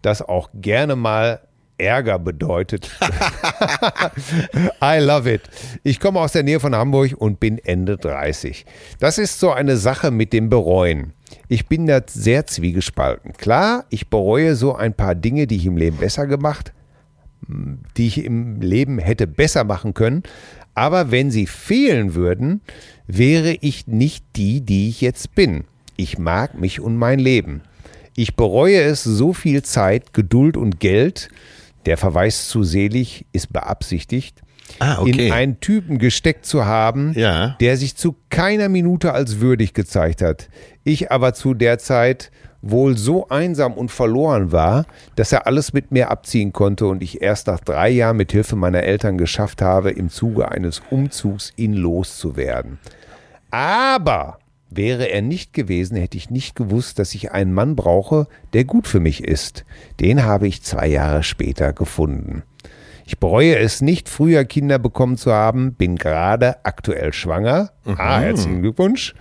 [0.03, 1.41] das auch gerne mal
[1.79, 2.91] Ärger bedeutet.
[4.83, 5.43] I love it.
[5.83, 8.67] Ich komme aus der Nähe von Hamburg und bin Ende 30.
[8.99, 11.13] Das ist so eine Sache mit dem Bereuen.
[11.49, 13.33] Ich bin da sehr zwiegespalten.
[13.35, 16.73] Klar, ich bereue so ein paar Dinge, die ich im Leben besser gemacht
[17.97, 20.23] die ich im Leben hätte besser machen können.
[20.75, 22.61] Aber wenn sie fehlen würden,
[23.07, 25.65] wäre ich nicht die, die ich jetzt bin.
[25.97, 27.63] Ich mag mich und mein Leben.
[28.15, 31.29] Ich bereue es, so viel Zeit, Geduld und Geld,
[31.87, 34.43] der Verweis zu selig ist beabsichtigt,
[34.81, 35.27] Ah, okay.
[35.29, 37.57] in einen Typen gesteckt zu haben, Ja.
[37.61, 40.49] der sich zu keiner Minute als würdig gezeigt hat.
[40.83, 42.31] Ich aber zu der Zeit
[42.63, 47.23] wohl so einsam und verloren war, dass er alles mit mir abziehen konnte und ich
[47.23, 51.75] erst nach drei Jahren mit Hilfe meiner Eltern geschafft habe, im Zuge eines Umzugs ihn
[51.75, 52.79] loszuwerden.
[53.53, 54.39] Aber
[54.71, 58.87] wäre er nicht gewesen, hätte ich nicht gewusst, dass ich einen Mann brauche, der gut
[58.87, 59.65] für mich ist.
[60.01, 62.43] Den habe ich zwei Jahre später gefunden.
[63.05, 67.71] Ich bereue es nicht, früher Kinder bekommen zu haben, bin gerade aktuell schwanger.
[67.85, 69.15] Ah, herzlichen Glückwunsch.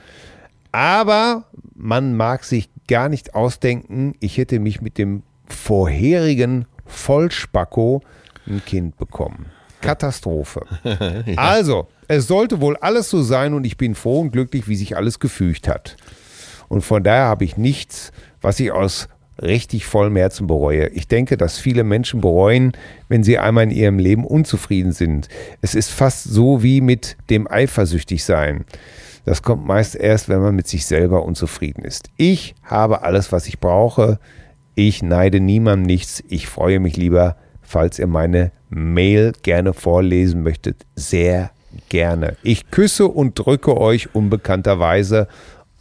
[0.72, 8.02] Aber man mag sich gar nicht ausdenken, ich hätte mich mit dem vorherigen Vollspacko
[8.48, 9.48] ein Kind bekommen.
[9.82, 10.66] Katastrophe.
[11.38, 14.98] Also, es sollte wohl alles so sein und ich bin froh und glücklich, wie sich
[14.98, 15.98] alles gefügt hat.
[16.68, 19.08] Und von daher habe ich nichts, was ich aus
[19.42, 20.88] richtig vollem Herzen bereue.
[20.90, 22.72] Ich denke, dass viele Menschen bereuen,
[23.10, 25.28] wenn sie einmal in ihrem Leben unzufrieden sind.
[25.62, 28.66] Es ist fast so wie mit dem Eifersüchtigsein.
[29.26, 32.10] Das kommt meist erst, wenn man mit sich selber unzufrieden ist.
[32.16, 34.20] Ich habe alles, was ich brauche.
[34.76, 36.24] Ich neide niemandem nichts.
[36.30, 40.86] Ich freue mich lieber, falls ihr meine Mail gerne vorlesen möchtet.
[40.96, 41.52] Sehr
[41.90, 42.38] gerne.
[42.44, 45.28] Ich küsse und drücke euch unbekannterweise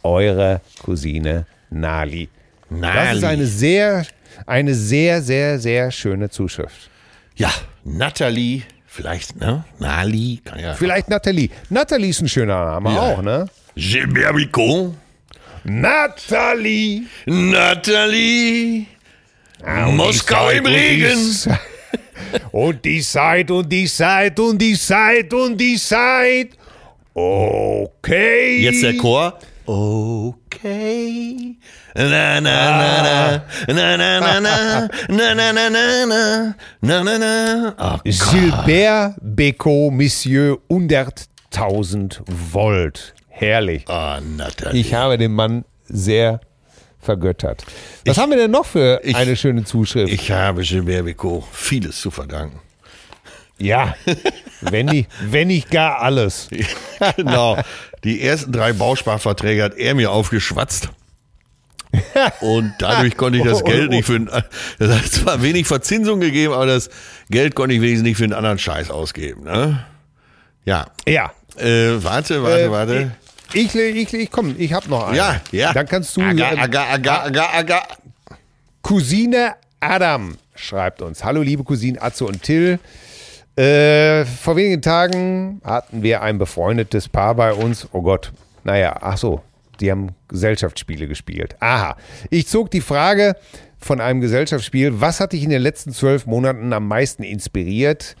[0.03, 2.29] eure Cousine Nali.
[2.69, 3.17] Das Nali.
[3.17, 4.05] ist eine sehr,
[4.45, 6.89] eine sehr, sehr, sehr schöne Zuschrift.
[7.35, 7.51] Ja,
[7.83, 9.65] Natalie, vielleicht, ne?
[9.79, 10.73] Nali, kann ja.
[10.73, 11.49] Vielleicht Nathalie.
[11.69, 12.99] Nathalie ist ein schöner Name Ja.
[13.01, 13.47] auch, ne?
[13.75, 14.93] Gilbert Bicot.
[15.63, 17.03] Nathalie!
[17.25, 18.85] Natalie.
[19.87, 21.35] Moskau im Regen.
[22.51, 26.49] Und die Zeit und die Zeit und die Zeit und die Zeit.
[27.13, 28.61] Okay.
[28.61, 29.37] Jetzt der Chor.
[29.65, 31.55] Okay.
[31.95, 34.39] Na, na, na, na, na, na, na,
[35.09, 37.75] na, na, na, na, na, na, na, na.
[37.79, 43.13] Oh, Gilbert Bécaud, Monsieur 100.000 Volt.
[43.29, 43.85] Herrlich.
[43.89, 44.17] oh.
[44.73, 46.39] Ich habe den Mann sehr
[47.05, 47.63] vergöttert.
[48.05, 50.11] Was haben wir denn noch für ich- eine schöne Zuschrift?
[50.11, 52.59] Ich habe Gilbert Bicot vieles zu verdanken.
[53.57, 53.95] ja,
[54.61, 56.49] wenn nicht, wenn nicht gar alles.
[57.15, 57.57] genau.
[58.03, 60.89] Die ersten drei Bausparverträge hat er mir aufgeschwatzt.
[62.41, 64.29] Und dadurch konnte ich das Geld nicht für einen,
[64.79, 66.89] das hat zwar wenig Verzinsung gegeben, aber das
[67.29, 69.43] Geld konnte ich wenigstens nicht für einen anderen Scheiß ausgeben.
[69.45, 69.85] Ne?
[70.65, 70.87] Ja.
[71.07, 71.31] Ja.
[71.57, 73.11] Äh, warte, warte, Äh, warte.
[73.55, 75.15] Ich, ich, ich komm, ich hab noch einen.
[75.15, 75.71] Ja, ja.
[75.71, 76.21] Dann kannst du.
[76.21, 77.81] Aga, ähm, aga, aga, aga, aga.
[78.81, 81.23] Cousine Adam schreibt uns.
[81.23, 82.79] Hallo, liebe Cousinen Atze und Till.
[83.55, 87.87] Äh, vor wenigen Tagen hatten wir ein befreundetes Paar bei uns.
[87.93, 88.33] Oh Gott.
[88.65, 89.41] Naja, ach so.
[89.79, 91.55] Die haben Gesellschaftsspiele gespielt.
[91.61, 91.95] Aha.
[92.29, 93.37] Ich zog die Frage
[93.77, 98.17] von einem Gesellschaftsspiel, was hat dich in den letzten zwölf Monaten am meisten inspiriert?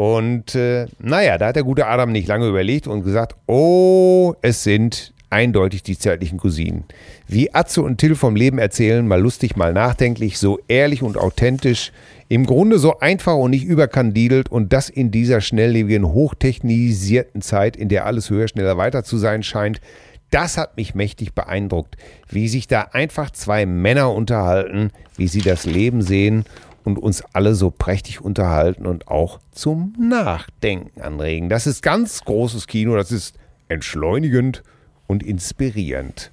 [0.00, 4.64] Und äh, naja, da hat der gute Adam nicht lange überlegt und gesagt, oh, es
[4.64, 6.84] sind eindeutig die zärtlichen Cousinen.
[7.28, 11.92] Wie Atze und Till vom Leben erzählen, mal lustig, mal nachdenklich, so ehrlich und authentisch,
[12.30, 17.90] im Grunde so einfach und nicht überkandidelt und das in dieser schnelllebigen, hochtechnisierten Zeit, in
[17.90, 19.82] der alles höher, schneller, weiter zu sein scheint,
[20.30, 21.98] das hat mich mächtig beeindruckt,
[22.30, 26.46] wie sich da einfach zwei Männer unterhalten, wie sie das Leben sehen
[26.84, 31.48] und uns alle so prächtig unterhalten und auch zum Nachdenken anregen.
[31.48, 33.36] Das ist ganz großes Kino, das ist
[33.68, 34.62] entschleunigend
[35.06, 36.30] und inspirierend.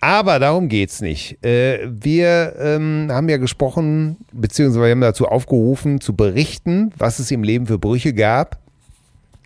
[0.00, 1.42] Aber darum geht es nicht.
[1.44, 7.30] Äh, wir ähm, haben ja gesprochen, beziehungsweise wir haben dazu aufgerufen, zu berichten, was es
[7.30, 8.58] im Leben für Brüche gab.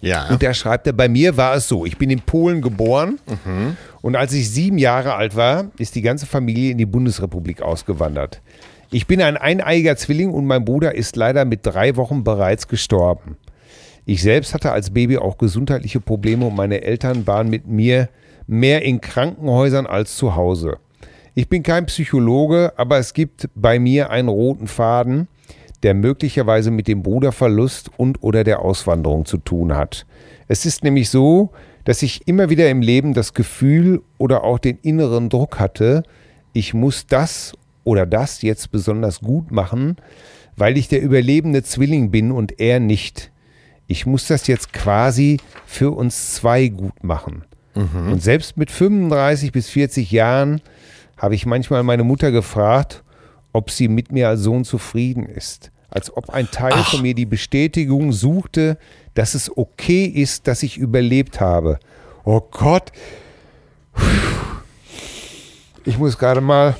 [0.00, 0.28] Ja.
[0.28, 3.20] Und da schreibt er, bei mir war es so, ich bin in Polen geboren
[4.00, 8.40] und als ich sieben Jahre alt war, ist die ganze Familie in die Bundesrepublik ausgewandert.
[8.94, 13.38] Ich bin ein eineiiger Zwilling und mein Bruder ist leider mit drei Wochen bereits gestorben.
[14.04, 18.10] Ich selbst hatte als Baby auch gesundheitliche Probleme und meine Eltern waren mit mir
[18.46, 20.76] mehr in Krankenhäusern als zu Hause.
[21.34, 25.26] Ich bin kein Psychologe, aber es gibt bei mir einen roten Faden,
[25.82, 30.04] der möglicherweise mit dem Bruderverlust und oder der Auswanderung zu tun hat.
[30.48, 31.48] Es ist nämlich so,
[31.84, 36.02] dass ich immer wieder im Leben das Gefühl oder auch den inneren Druck hatte,
[36.52, 37.54] ich muss das
[37.84, 39.96] oder das jetzt besonders gut machen,
[40.56, 43.30] weil ich der überlebende Zwilling bin und er nicht.
[43.86, 47.44] Ich muss das jetzt quasi für uns zwei gut machen.
[48.10, 50.60] Und selbst mit 35 bis 40 Jahren
[51.16, 53.02] habe ich manchmal meine Mutter gefragt,
[53.52, 55.70] ob sie mit mir als Sohn zufrieden ist.
[55.88, 56.90] Als ob ein Teil Ach.
[56.90, 58.78] von mir die Bestätigung suchte,
[59.14, 61.78] dass es okay ist, dass ich überlebt habe.
[62.24, 62.92] Oh Gott.
[65.84, 66.76] Ich muss gerade mal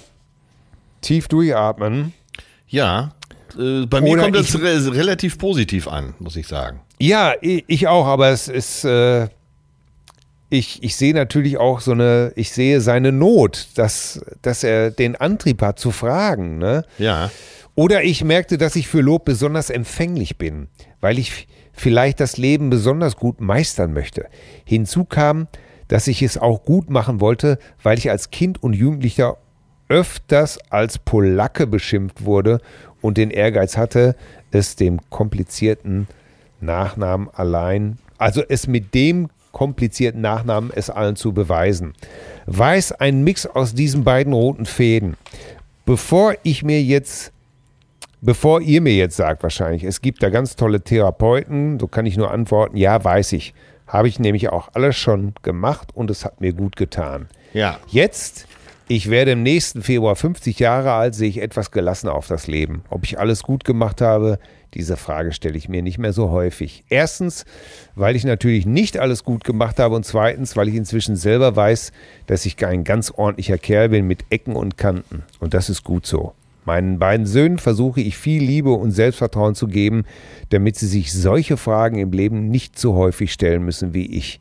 [1.03, 2.15] tief durchatmen.
[2.69, 3.15] Ja.
[3.59, 6.81] Äh, bei mir kommt das re relativ positiv an, muss ich sagen.
[6.99, 9.29] Ja, ich auch, aber es ist, äh,
[10.49, 15.17] ich, ich sehe natürlich auch so eine, ich sehe seine Not, dass, dass er den
[15.17, 16.59] Antrieb hat zu fragen.
[16.59, 16.85] Ne?
[16.99, 17.31] Ja.
[17.75, 20.69] Oder ich merkte, dass ich für Lob besonders empfänglich bin,
[21.01, 24.27] weil ich vielleicht das Leben besonders gut meistern möchte.
[24.65, 25.49] Hinzu kam,
[25.89, 29.39] dass ich es auch gut machen wollte, weil ich als Kind und Jugendlicher
[29.89, 32.61] öfters als Polacke beschimpft wurde
[33.01, 34.17] und den Ehrgeiz hatte,
[34.51, 36.09] es dem komplizierten
[36.61, 41.95] Nachnamen allein, also es mit dem komplizierten Nachnamen es allen zu beweisen.
[42.47, 45.17] Weiß ein Mix aus diesen beiden roten Fäden.
[45.85, 47.33] Bevor ich mir jetzt
[48.25, 52.17] Bevor ihr mir jetzt sagt, wahrscheinlich, es gibt da ganz tolle Therapeuten, so kann ich
[52.17, 53.53] nur antworten, ja, weiß ich.
[53.89, 57.27] Habe ich nämlich auch alles schon gemacht und es hat mir gut getan.
[57.53, 57.81] Ja.
[57.89, 58.47] Jetzt,
[58.89, 62.83] ich werde im nächsten Februar 50 Jahre alt, sehe ich etwas gelassener auf das Leben.
[62.91, 64.39] Ob ich alles gut gemacht habe,
[64.75, 66.85] diese Frage stelle ich mir nicht mehr so häufig.
[66.89, 67.45] Erstens,
[67.95, 71.93] weil ich natürlich nicht alles gut gemacht habe und zweitens, weil ich inzwischen selber weiß,
[72.27, 75.25] dass ich ein ganz ordentlicher Kerl bin mit Ecken und Kanten.
[75.41, 76.33] Und das ist gut so.
[76.65, 80.05] Meinen beiden Söhnen versuche ich viel Liebe und Selbstvertrauen zu geben,
[80.51, 84.41] damit sie sich solche Fragen im Leben nicht so häufig stellen müssen wie ich.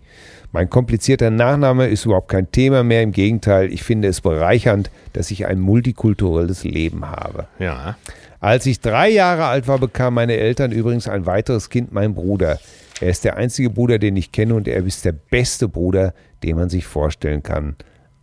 [0.54, 3.04] Mein komplizierter Nachname ist überhaupt kein Thema mehr.
[3.04, 7.48] Im Gegenteil, ich finde es bereichernd, dass ich ein multikulturelles Leben habe.
[7.58, 7.96] Ja.
[8.42, 12.60] Als ich drei Jahre alt war, bekamen meine Eltern übrigens ein weiteres Kind, mein Bruder.
[13.00, 16.58] Er ist der einzige Bruder, den ich kenne und er ist der beste Bruder, den
[16.58, 17.76] man sich vorstellen kann.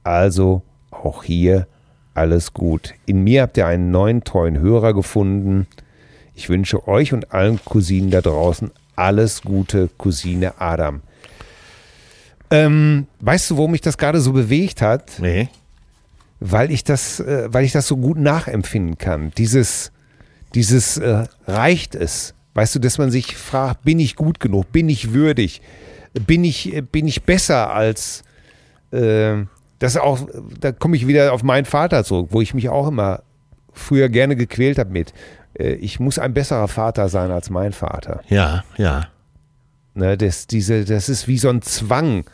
[0.04, 1.66] Also auch hier
[2.14, 2.94] alles gut.
[3.06, 5.66] In mir habt ihr einen neuen treuen Hörer gefunden.
[6.34, 11.02] Ich wünsche euch und allen Cousinen da draußen alles Gute, Cousine Adam.
[12.50, 15.18] Ähm, weißt du, wo mich das gerade so bewegt hat?
[15.20, 15.48] Nee.
[16.40, 19.32] weil ich das, äh, weil ich das so gut nachempfinden kann.
[19.36, 19.90] Dieses,
[20.54, 22.34] dieses äh, reicht es.
[22.54, 24.72] Weißt du, dass man sich fragt, bin ich gut genug?
[24.72, 25.60] Bin ich würdig?
[26.26, 28.22] Bin ich, äh, bin ich besser als
[28.92, 29.44] äh,
[29.78, 30.18] das auch,
[30.60, 33.22] da komme ich wieder auf meinen Vater zurück, wo ich mich auch immer
[33.72, 35.12] früher gerne gequält habe mit.
[35.54, 38.22] Äh, ich muss ein besserer Vater sein als mein Vater.
[38.28, 39.08] Ja, ja.
[39.94, 42.24] Ne, das, diese, das ist wie so ein Zwang,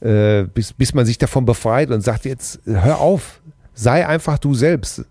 [0.00, 3.40] äh, bis, bis man sich davon befreit und sagt, jetzt hör auf,
[3.74, 5.04] sei einfach du selbst.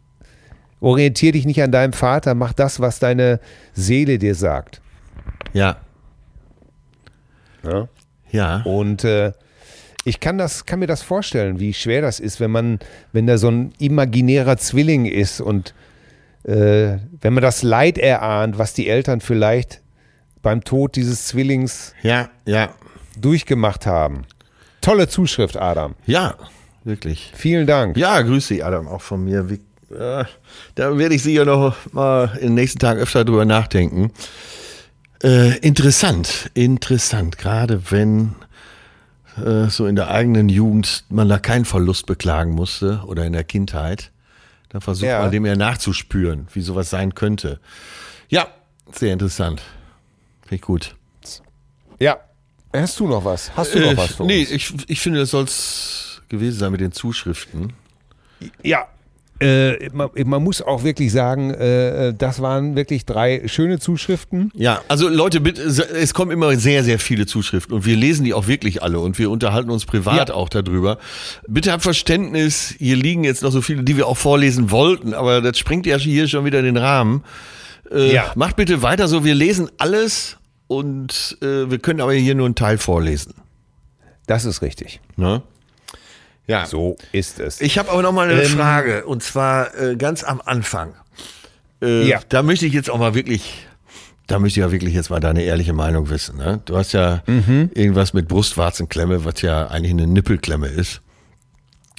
[0.81, 3.39] Orientier dich nicht an deinem Vater, mach das, was deine
[3.73, 4.81] Seele dir sagt.
[5.53, 5.77] Ja.
[7.63, 7.87] Ja.
[8.31, 8.61] Ja.
[8.63, 9.33] Und äh,
[10.05, 12.79] ich kann, das, kann mir das vorstellen, wie schwer das ist, wenn man,
[13.11, 15.73] wenn da so ein imaginärer Zwilling ist und
[16.43, 19.81] äh, wenn man das Leid erahnt, was die Eltern vielleicht
[20.41, 22.69] beim Tod dieses Zwillings Ja, ja.
[23.19, 24.25] durchgemacht haben.
[24.81, 25.95] Tolle Zuschrift, Adam.
[26.05, 26.35] Ja,
[26.83, 27.31] wirklich.
[27.35, 27.97] Vielen Dank.
[27.97, 29.49] Ja, grüß dich, Adam, auch von mir.
[29.49, 29.59] Wie,
[29.93, 30.25] äh,
[30.75, 34.11] da werde ich sicher noch mal in den nächsten Tagen öfter drüber nachdenken.
[35.23, 38.35] Äh, interessant, interessant, gerade wenn
[39.43, 43.43] äh, so in der eigenen Jugend man da keinen Verlust beklagen musste oder in der
[43.43, 44.11] Kindheit.
[44.69, 45.21] Dann versucht Ja.
[45.21, 47.59] man dem ja nachzuspüren, wie sowas sein könnte.
[48.29, 48.47] Ja,
[48.93, 49.61] sehr interessant.
[50.43, 50.95] Finde ich gut.
[51.99, 52.17] Ja.
[52.73, 53.51] Hast du noch was?
[53.55, 54.51] Hast du noch Äh, was für nee, uns?
[54.51, 57.73] ich, ich finde, das soll es gewesen sein mit den Zuschriften.
[58.63, 58.87] Ja.
[59.41, 64.51] Äh, man, man muss auch wirklich sagen, äh, das waren wirklich drei schöne Zuschriften.
[64.53, 68.33] Ja, also Leute, bitte, es kommen immer sehr, sehr viele Zuschriften und wir lesen die
[68.33, 70.35] auch wirklich alle und wir unterhalten uns privat Ja.
[70.35, 70.97] auch darüber.
[71.47, 75.39] Bitte habt Verständnis, hier liegen jetzt noch so viele, die wir auch vorlesen wollten, aber
[75.41, 77.23] das springt ja hier schon wieder in den Rahmen.
[77.89, 78.33] Äh, Ja.
[78.35, 80.35] Macht bitte weiter so, wir lesen alles
[80.69, 83.33] und äh, wir können aber hier nur einen Teil vorlesen.
[84.27, 85.01] Das ist richtig.
[85.17, 85.41] Ne?
[86.47, 86.65] Ja.
[86.67, 87.59] So ist es.
[87.59, 90.93] Ich habe aber noch mal eine Ähm, Frage und zwar äh, ganz am Anfang.
[91.81, 92.19] Äh, Ja.
[92.29, 93.65] Da möchte ich jetzt auch mal wirklich,
[94.27, 96.37] da möchte ich ja wirklich jetzt mal deine ehrliche Meinung wissen.
[96.37, 96.61] Ne?
[96.65, 97.71] Du hast ja Mhm.
[97.73, 101.01] irgendwas mit Brustwarzenklemme, was ja eigentlich eine Nippelklemme ist.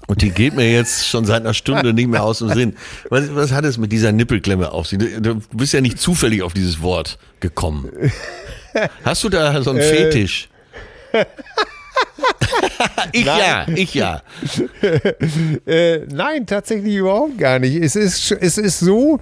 [0.06, 2.76] Und die geht mir jetzt schon seit einer Stunde nicht mehr aus dem Sinn.
[3.08, 4.98] Was, was hat es mit dieser Nippelklemme auf sich?
[5.00, 7.88] Du, du bist ja nicht zufällig auf dieses Wort gekommen.
[9.04, 9.82] Hast du da so einen Äh.
[9.82, 10.48] Fetisch?
[13.12, 14.22] ich ja, ich ja.
[15.66, 17.76] Äh, nein, tatsächlich überhaupt gar nicht.
[17.76, 19.18] Es ist, es ist so,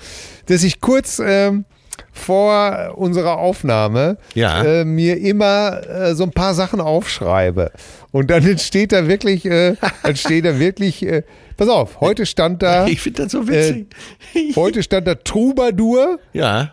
[0.46, 1.64] dass ich kurz ähm,
[2.12, 4.62] vor unserer Aufnahme Ja.
[4.64, 7.70] äh, mir immer äh, so ein paar Sachen aufschreibe.
[8.10, 11.22] Und dann entsteht da wirklich, äh, entsteht da wirklich, äh,
[11.56, 13.86] pass auf, heute stand da, Ich finde das so witzig.
[14.56, 16.72] heute stand da Troubadour, ja,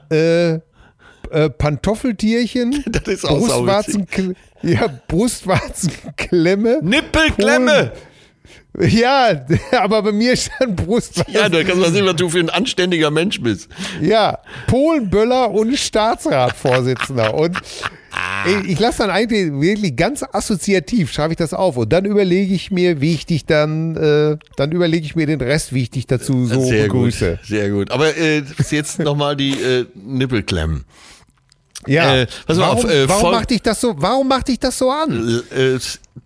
[1.32, 4.07] äh, Pantoffeltierchen, Das ist auch Brustwarzen,
[4.61, 6.80] ja, Brustwarzenklemme.
[6.84, 7.91] Nippelklemme!
[8.80, 11.34] Ja, aber bei mir stand Brustwarzen.
[11.34, 13.69] Ja, da kannst du mal sehen, was du für ein anständiger Mensch bist.
[14.01, 17.34] Ja, Polenböller und Staatsratvorsitzender.
[17.34, 17.57] Und
[18.45, 21.78] ich, ich lasse dann eigentlich wirklich ganz assoziativ, schreibe ich das auf.
[21.78, 25.41] Und dann überlege ich mir, wie ich dich dann, äh, dann überlege ich mir den
[25.41, 27.38] Rest, wie ich dich dazu so sehr begrüße.
[27.38, 27.91] gut, sehr gut.
[27.91, 30.86] Aber äh, jetzt nochmal die äh, Nippelklemmen.
[31.88, 34.78] Ja, Äh, pass warum, auf, äh, warum macht dich das so, warum macht dich das
[34.78, 35.43] so an?
[35.55, 35.78] Äh,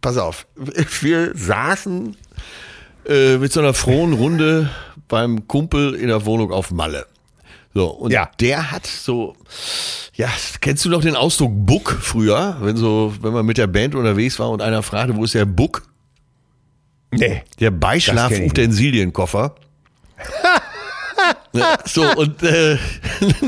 [0.01, 0.47] pass auf,
[1.01, 2.15] wir saßen
[3.07, 4.69] äh, mit so einer frohen Runde
[5.07, 7.05] beim Kumpel in der Wohnung auf Malle.
[7.79, 8.29] So, und Ja.
[8.41, 9.37] der hat so,
[10.13, 10.27] ja,
[10.59, 14.37] kennst du noch den Ausdruck Buck früher, wenn so, wenn man mit der Band unterwegs
[14.37, 15.83] war und einer fragte, wo ist der Buck?
[17.11, 17.41] Nee.
[17.61, 19.55] Der Beischlaf-Utensilienkoffer.
[21.85, 22.77] So, und äh,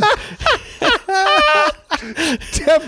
[2.58, 2.82] Der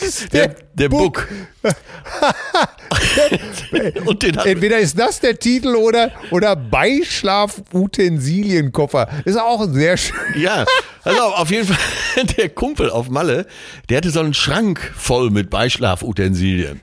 [0.00, 0.88] ist der, der, der
[4.14, 9.08] den hat, Entweder ist das der Titel oder, oder Beischlaf-Utensilienkoffer.
[9.24, 10.16] Ist auch sehr schön.
[10.36, 10.64] Ja,
[11.04, 11.76] also auf jeden Fall,
[12.36, 13.46] der Kumpel auf Malle,
[13.88, 16.80] der hatte so einen Schrank voll mit Beischlafutensilien.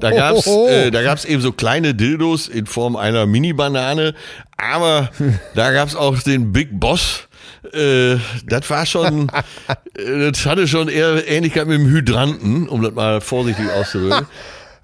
[0.00, 4.14] Da gab's, äh, da gab's eben so kleine Dildos in Form einer Mini-Banane,
[4.56, 5.10] aber
[5.54, 7.25] da gab's auch den Big Boss.
[7.72, 9.28] Äh, das war schon,
[9.94, 14.26] äh, das hatte schon eher Ähnlichkeit mit dem Hydranten, um das mal vorsichtig auszudrücken.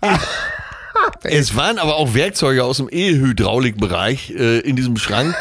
[1.25, 5.35] Es waren aber auch Werkzeuge aus dem E-Hydraulikbereich äh, in diesem Schrank,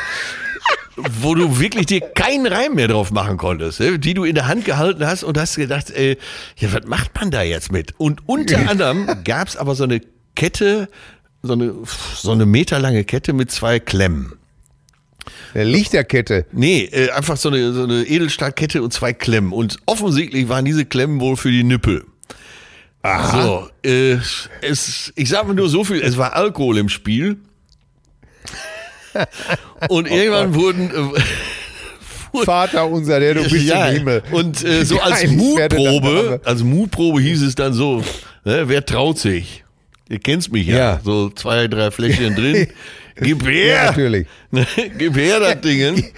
[0.95, 4.47] wo du wirklich dir keinen Reim mehr drauf machen konntest, äh, die du in der
[4.47, 6.17] Hand gehalten hast und hast gedacht, äh,
[6.57, 7.93] ja, was macht man da jetzt mit?
[7.99, 10.01] Und unter anderem gab's aber so eine
[10.35, 10.87] Kette,
[11.41, 11.73] so eine,
[12.15, 14.33] so eine meterlange Kette mit zwei Klemmen.
[15.53, 16.45] Eine Lichterkette.
[16.51, 19.51] Nee, äh, einfach so eine, so eine Edelstahlkette und zwei Klemmen.
[19.51, 22.05] Und offensichtlich waren diese Klemmen wohl für die Nippel.
[23.03, 24.17] So, äh,
[24.61, 27.37] es, ich sag mal nur so viel, es war Alkohol im Spiel.
[29.89, 31.21] Und irgendwann wurden, äh,
[32.45, 34.23] Vater unser, der du bist ja, im Himmel.
[34.31, 38.03] und äh, so als dein Mutprobe, als Mutprobe hieß es dann so,
[38.45, 39.65] ne, wer traut sich?
[40.07, 40.77] Ihr kennt's mich ja.
[40.77, 40.99] Ja.
[41.03, 42.67] So zwei, drei Fläschchen drin.
[43.15, 43.75] Gib her!
[43.75, 44.27] Ja, natürlich.
[44.97, 46.05] Gib her das Ding.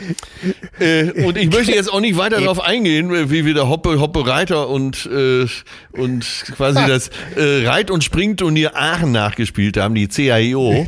[0.80, 4.26] Äh, und ich möchte jetzt auch nicht weiter darauf eingehen, wie wir da Hoppe, Hoppe
[4.26, 5.46] Reiter und, äh,
[5.92, 6.26] und
[6.56, 10.88] quasi das äh, Reit- und Springturnier Aachen nachgespielt haben, die CAIO.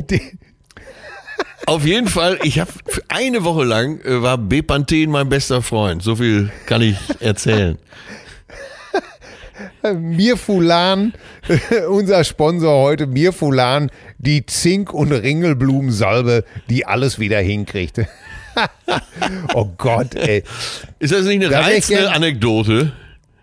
[1.66, 2.70] Auf jeden Fall, ich habe
[3.08, 6.02] eine Woche lang äh, war Bepanthen mein bester Freund.
[6.02, 7.78] So viel kann ich erzählen.
[9.94, 11.12] Mirfulan,
[11.88, 18.00] unser Sponsor heute, Mirfulan, die Zink- und Ringelblumensalbe, die alles wieder hinkriegt.
[19.54, 20.42] oh Gott, ey.
[20.98, 22.92] Ist das nicht eine Da reizende Anekdote?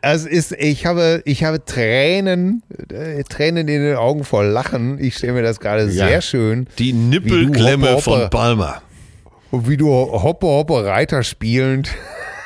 [0.02, 5.00] es ist, ich habe, ich habe Tränen, äh, Tränen in den Augen vor Lachen.
[5.02, 6.08] Ich stelle mir das gerade Ja.
[6.08, 6.68] sehr schön.
[6.78, 8.30] Die Nippelklemme von.
[8.30, 8.82] Palmer.
[9.50, 11.90] Und wie du Hoppe Hoppe Reiter spielend.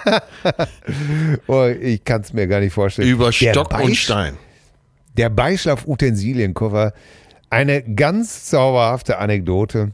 [1.47, 3.07] oh, ich kann es mir gar nicht vorstellen.
[3.09, 4.37] Über Stock und Beisch- Stein.
[5.17, 6.93] Der Beischlaf-Utensilienkoffer.
[7.49, 9.91] Eine ganz zauberhafte Anekdote.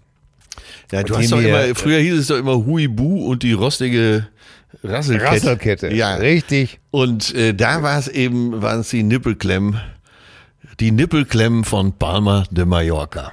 [0.91, 4.28] Ja, du Und hast doch immer, früher hieß es doch immer Huibu und die rostige
[4.84, 5.32] Rasselkette.
[5.32, 5.93] Rasselkette.
[5.93, 6.16] Ja.
[6.16, 6.80] Richtig.
[6.91, 9.80] Und äh, da war es eben, waren es die Nippelklemmen.
[10.80, 13.32] Die Nippelklemmen von Palma de Mallorca.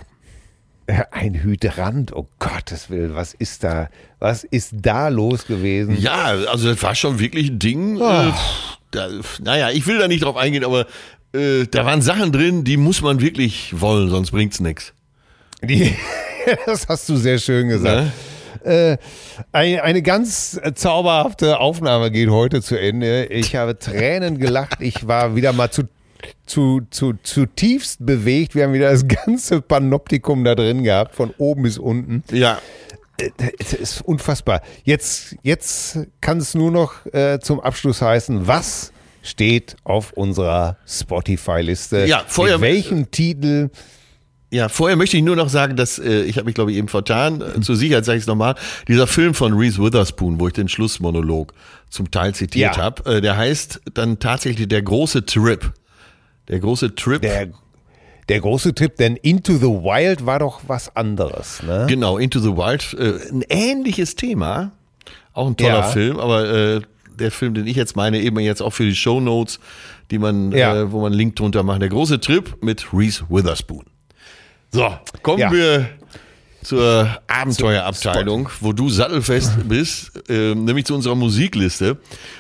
[0.91, 3.89] Äh, Ein Hydrant, oh Gottes Willen, was ist da,
[4.19, 5.97] was ist da los gewesen?
[6.01, 7.97] Ja, also das war schon wirklich ein Ding.
[8.01, 8.33] Äh,
[8.91, 9.09] da,
[9.41, 10.87] naja, ich will da nicht drauf eingehen, aber
[11.33, 14.93] äh, da waren Sachen drin, die muss man wirklich wollen, sonst bringt's nichts.
[16.65, 18.11] Das hast du sehr schön gesagt.
[18.65, 18.73] Ne?
[18.73, 18.97] Äh,
[19.53, 23.27] eine, eine ganz zauberhafte Aufnahme geht heute zu Ende.
[23.27, 24.81] Ich habe Tränen gelacht.
[24.81, 25.83] Ich war wieder mal zu,
[26.47, 28.55] zu, zu, zutiefst bewegt.
[28.55, 32.23] Wir haben wieder das ganze Panoptikum da drin gehabt, von oben bis unten.
[32.33, 32.59] Ja,
[33.59, 34.63] Es ist unfassbar.
[34.85, 38.93] Jetzt, jetzt kann es nur noch äh, zum Abschluss heißen, was
[39.23, 42.07] steht auf unserer Spotify-Liste?
[42.07, 43.69] Ja, vorher- Mit welchem Titel?
[44.53, 46.89] Ja, vorher möchte ich nur noch sagen, dass äh, ich habe mich glaube ich eben
[46.89, 47.41] vertan.
[47.41, 48.57] Äh, Zur Sicherheit sage ich es nochmal.
[48.89, 51.53] Dieser Film von Reese Witherspoon, wo ich den Schlussmonolog
[51.89, 52.83] zum Teil zitiert Ja.
[52.83, 55.73] habe, äh, der heißt dann tatsächlich der große Trip.
[56.51, 57.23] Der große Trip.
[57.23, 57.49] Der,
[58.29, 61.87] der große Tipp, denn Into the Wild war doch was anderes, ne?
[61.89, 62.95] Genau, Into the Wild.
[62.99, 64.73] Äh, ein ähnliches Thema.
[65.33, 65.83] Auch ein toller Ja.
[65.85, 66.81] Film, aber äh,
[67.19, 69.61] der Film, den ich jetzt meine, eben jetzt auch für die Show Notes,
[70.11, 70.75] die man, Ja.
[70.77, 71.83] äh, wo man einen Link drunter macht.
[71.83, 73.85] Der große Trip mit Reese Witherspoon.
[74.73, 74.93] So,
[75.23, 75.53] kommen Ja.
[75.53, 75.89] wir
[76.63, 81.99] zur Abenteuerabteilung, wo du sattelfest bist, äh, nämlich zu unserer Musikliste.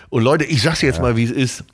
[0.08, 1.64] Und Leute, ich sag's jetzt mal, wie es ist.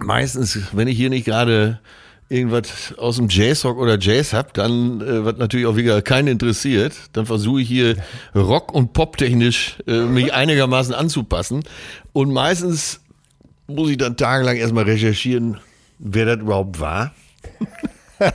[0.00, 1.80] Meistens, wenn ich hier nicht gerade
[2.28, 6.94] irgendwas aus dem Jazzrock oder Jazz hab, dann äh, was natürlich auch wieder keinen interessiert,
[7.12, 7.96] dann versuche ich hier
[8.34, 11.64] Rock- und Pop-technisch äh, mich einigermaßen anzupassen.
[12.12, 13.00] Und meistens
[13.66, 15.58] muss ich dann tagelang erstmal recherchieren,
[15.98, 17.12] wer das überhaupt war.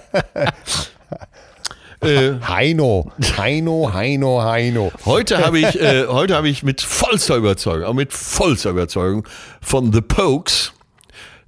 [2.02, 4.92] äh, Heino, Heino, Heino, Heino.
[5.06, 9.28] Heute habe ich, äh, heute habe ich mit vollster Überzeugung, auch mit vollster Überzeugung
[9.62, 10.74] von The Pokes,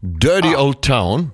[0.06, 1.32] Dirty Old Town.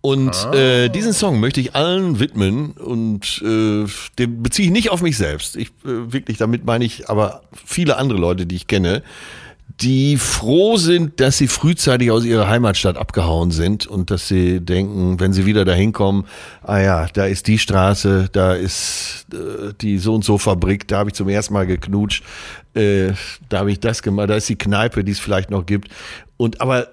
[0.00, 3.86] Und äh, diesen Song möchte ich allen widmen und äh,
[4.18, 5.54] den beziehe ich nicht auf mich selbst.
[5.54, 9.04] Ich äh, wirklich, damit meine ich aber viele andere Leute, die ich kenne,
[9.80, 15.20] die froh sind, dass sie frühzeitig aus ihrer Heimatstadt abgehauen sind und dass sie denken,
[15.20, 16.26] wenn sie wieder dahin kommen,
[16.62, 20.98] ah ja, da ist die Straße, da ist äh, die so und so Fabrik, da
[20.98, 22.24] habe ich zum ersten Mal geknutscht,
[22.74, 23.12] äh,
[23.48, 25.88] da habe ich das gemacht, da ist die Kneipe, die es vielleicht noch gibt.
[26.36, 26.88] Und aber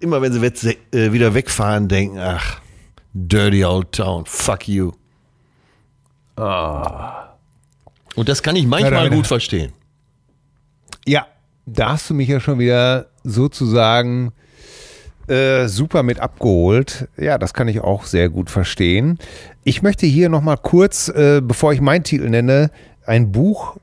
[0.00, 2.60] immer wenn sie wet- äh, wieder wegfahren, denken, ach,
[3.14, 4.92] dirty old town, fuck you.
[8.14, 9.72] Und das kann ich manchmal damit- gut verstehen.
[11.06, 11.26] Ja,
[11.66, 14.32] da hast du mich ja schon wieder sozusagen
[15.28, 17.08] äh, super mit abgeholt.
[17.16, 19.18] Ja, das kann ich auch sehr gut verstehen.
[19.64, 22.70] Ich möchte hier nochmal kurz, äh, bevor ich meinen Titel nenne,
[23.06, 23.76] ein Buch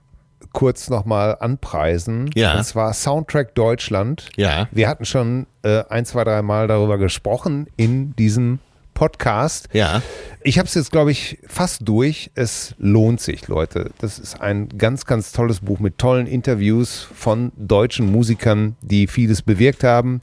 [0.53, 2.29] kurz nochmal anpreisen.
[2.35, 2.57] Ja.
[2.57, 4.29] Und zwar Soundtrack Deutschland.
[4.37, 4.69] Ja.
[4.71, 8.59] Wir hatten schon äh, ein, zwei, drei Mal darüber gesprochen in diesem
[8.93, 9.67] Podcast.
[9.73, 10.01] Ja.
[10.43, 12.31] Ich habe es jetzt, glaube ich, fast durch.
[12.35, 13.91] Es lohnt sich, Leute.
[13.99, 19.41] Das ist ein ganz, ganz tolles Buch mit tollen Interviews von deutschen Musikern, die vieles
[19.41, 20.21] bewirkt haben.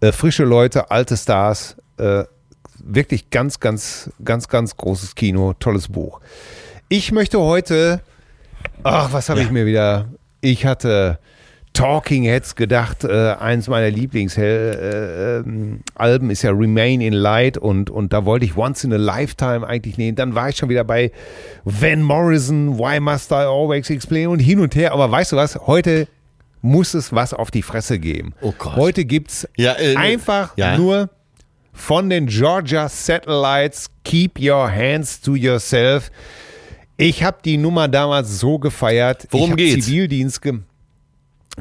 [0.00, 1.76] Äh, frische Leute, alte Stars.
[1.98, 2.24] Äh,
[2.82, 5.52] wirklich ganz, ganz, ganz, ganz großes Kino.
[5.58, 6.20] Tolles Buch.
[6.88, 8.00] Ich möchte heute.
[8.82, 9.46] Ach, was habe Ja.
[9.46, 10.08] ich mir wieder.
[10.40, 11.18] Ich hatte
[11.72, 13.04] Talking Heads gedacht.
[13.04, 18.44] Äh, eins meiner Lieblingsalben äh, Alben ist ja Remain in Light und, und da wollte
[18.44, 20.16] ich Once in a Lifetime eigentlich nehmen.
[20.16, 21.12] Dann war ich schon wieder bei
[21.64, 24.92] Van Morrison, Why Must I Always Explain und hin und her.
[24.92, 25.56] Aber weißt du was?
[25.66, 26.08] Heute
[26.62, 28.34] muss es was auf die Fresse geben.
[28.40, 28.76] Oh Gott.
[28.76, 30.76] Heute gibt's Ja, äh, einfach ja.
[30.76, 31.08] nur
[31.72, 36.10] von den Georgia Satellites Keep Your Hands to Yourself.
[37.02, 39.26] Ich habe die Nummer damals so gefeiert.
[39.30, 39.86] Worum ich geht's?
[39.86, 40.58] Zivildienst ge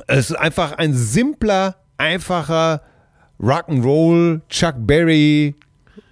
[0.06, 2.82] Es ist einfach ein simpler, einfacher
[3.40, 5.56] Rock'n'Roll, Chuck Berry,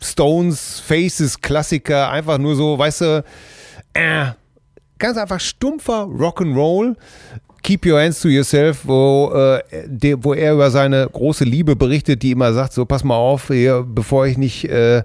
[0.01, 2.09] Stones, Faces, Klassiker.
[2.09, 3.23] Einfach nur so, weißt du,
[3.95, 4.27] äh,
[4.97, 6.95] ganz einfach stumpfer Rock'n'Roll.
[7.63, 12.23] Keep Your Hands to Yourself, wo, äh, der, wo er über seine große Liebe berichtet,
[12.23, 15.03] die immer sagt, so pass mal auf, hier, bevor ich nicht äh,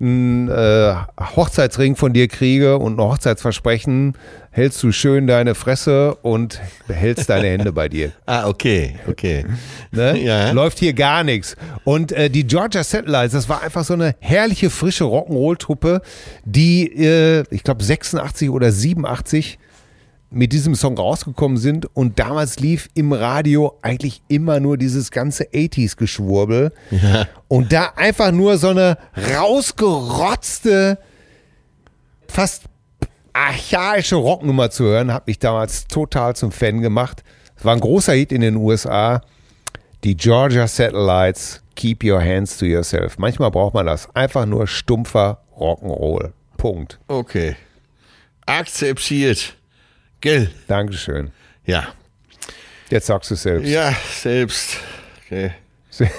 [0.00, 0.94] einen äh,
[1.36, 4.14] Hochzeitsring von dir kriege und ein Hochzeitsversprechen,
[4.50, 8.12] hältst du schön deine Fresse und behältst deine Hände bei dir.
[8.28, 9.46] Ah, okay, okay.
[9.92, 10.18] Ne?
[10.18, 10.50] Ja.
[10.50, 11.56] Läuft hier gar nichts.
[11.84, 16.02] Und äh, die Georgia Satellites, das war einfach so eine herrliche, frische Rock'n'Roll-Truppe,
[16.44, 19.58] die, äh, ich glaube, 86 oder 87
[20.36, 25.44] mit diesem Song rausgekommen sind und damals lief im Radio eigentlich immer nur dieses ganze
[25.44, 26.72] 80s-Geschwurbel
[27.48, 28.98] und da einfach nur so eine
[29.34, 30.98] rausgerotzte,
[32.28, 32.64] fast
[33.32, 37.24] archaische Rocknummer zu hören, hat mich damals total zum Fan gemacht.
[37.56, 39.22] Es war ein großer Hit in den USA.
[40.04, 43.18] Die Georgia Satellites, Keep Your Hands to Yourself.
[43.18, 44.14] Manchmal braucht man das.
[44.14, 46.32] Einfach nur stumpfer Rock'n'Roll.
[46.56, 46.98] Punkt.
[47.08, 47.56] Okay.
[48.44, 49.56] Akzeptiert.
[50.20, 50.50] Gell?
[50.66, 51.30] Dankeschön.
[51.64, 51.88] Ja.
[52.90, 53.68] Jetzt sagst du selbst.
[53.68, 54.78] Ja, selbst.
[55.26, 55.52] Okay.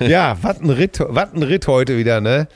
[0.00, 2.48] Ja, was ein Ritt, was ein Ritt heute wieder, ne?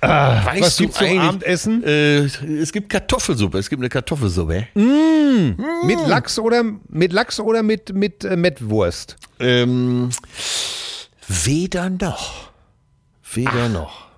[0.00, 1.82] Weißt was gibt's zum Abendessen?
[1.84, 3.58] Äh, es gibt Kartoffelsuppe.
[3.58, 4.68] Es gibt eine Kartoffelsuppe.
[4.74, 9.16] Mit Lachs oder mit Lachs oder mit mit äh, Mettwurst?
[9.40, 10.10] Ähm,
[11.26, 12.50] weder noch.
[13.32, 14.08] Weder noch.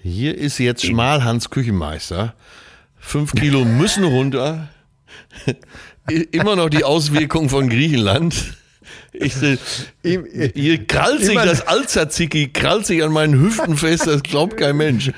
[0.00, 2.34] Hier ist jetzt Schmalhans Küchenmeister.
[3.06, 4.68] Fünf Kilo müssen runter.
[6.32, 8.56] Immer noch die Auswirkung von Griechenland.
[9.12, 9.34] Ich,
[10.02, 15.12] hier krallt sich das Alzerzicki, krallt sich an meinen Hüften fest, das glaubt kein Mensch.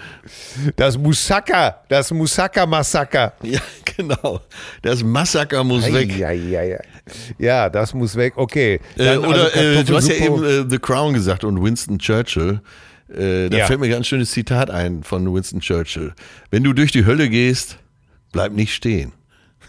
[0.75, 3.33] Das Moussaka, das Moussaka Massaker.
[3.43, 3.61] Ja,
[3.97, 4.41] genau.
[4.83, 6.15] Das Massaker muss weg.
[6.19, 6.79] Ja, ja, ja.
[7.39, 8.35] Ja, das muss weg.
[8.37, 8.81] Okay.
[8.99, 12.61] Äh, oder also äh, du hast ja eben äh, The Crown gesagt und Winston Churchill.
[13.09, 13.67] Äh, da Ja.
[13.67, 16.13] fällt mir ein ganz schönes Zitat ein von Winston Churchill.
[16.51, 17.79] Wenn du durch die Hölle gehst,
[18.33, 19.13] bleib nicht stehen.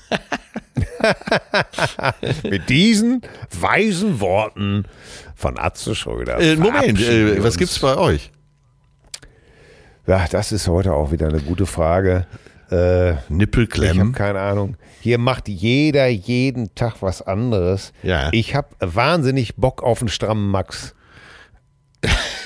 [2.44, 3.22] mit diesen
[3.60, 4.86] weisen Worten
[5.36, 6.40] von Atze Schröder.
[6.40, 8.32] Äh, Moment, äh, was gibt's bei euch?
[10.06, 12.26] Ja, das ist heute auch wieder eine gute Frage.
[12.72, 14.14] Äh, ich habe Nippelklemmen.
[14.14, 14.78] keine Ahnung.
[15.02, 17.94] Hier macht jeder jeden Tag was anderes.
[18.04, 18.30] Ja.
[18.32, 20.96] Ich habe wahnsinnig Bock auf einen strammen Max.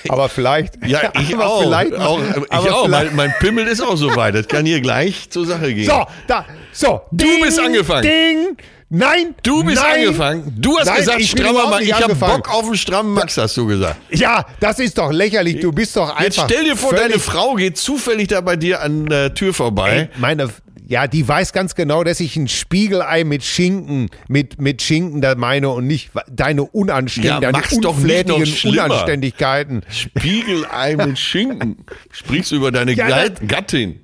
[0.10, 0.86] Aber vielleicht.
[0.86, 1.62] Ja, ich aber auch.
[1.64, 2.86] Vielleicht, auch ich auch.
[2.86, 4.36] vielleicht- Mein, mein Pimmel ist auch so weit.
[4.36, 5.86] Das kann hier gleich zur Sache gehen.
[5.90, 7.02] So, da, so.
[7.12, 8.04] Du bist angefangen.
[8.04, 8.58] Ding.
[8.94, 9.36] Nein.
[9.42, 10.54] Du bist nein, angefangen.
[10.60, 11.84] Du hast Nein, gesagt, ich strammer Max.
[11.86, 12.14] Ich habe.
[12.14, 13.96] Bock auf einen strammen Max, hast du gesagt.
[14.10, 15.62] Ja, das ist doch lächerlich.
[15.62, 16.24] Du bist doch einfach.
[16.24, 20.10] Jetzt stell dir vor, deine Frau geht zufällig da bei dir an der Tür vorbei.
[20.14, 20.50] Ey, meine,
[20.92, 25.36] ja, die weiß ganz genau, dass ich ein Spiegelei mit Schinken, mit, mit Schinken da
[25.36, 28.70] meine und nicht deine Ja, Unanständigkeiten, deine unflätigen.
[28.74, 29.84] Unanständigkeiten.
[29.90, 31.86] Spiegelei mit Schinken.
[32.12, 34.02] Sprichst du über deine Ja, Gat- das- Gattin.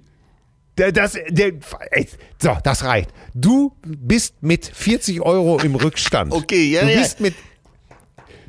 [0.78, 2.08] Das, ey,
[2.42, 3.10] so, das reicht.
[3.34, 6.32] Du bist mit 40 Euro im Rückstand.
[6.32, 7.00] Okay, ja, du ja.
[7.00, 7.34] bist mit.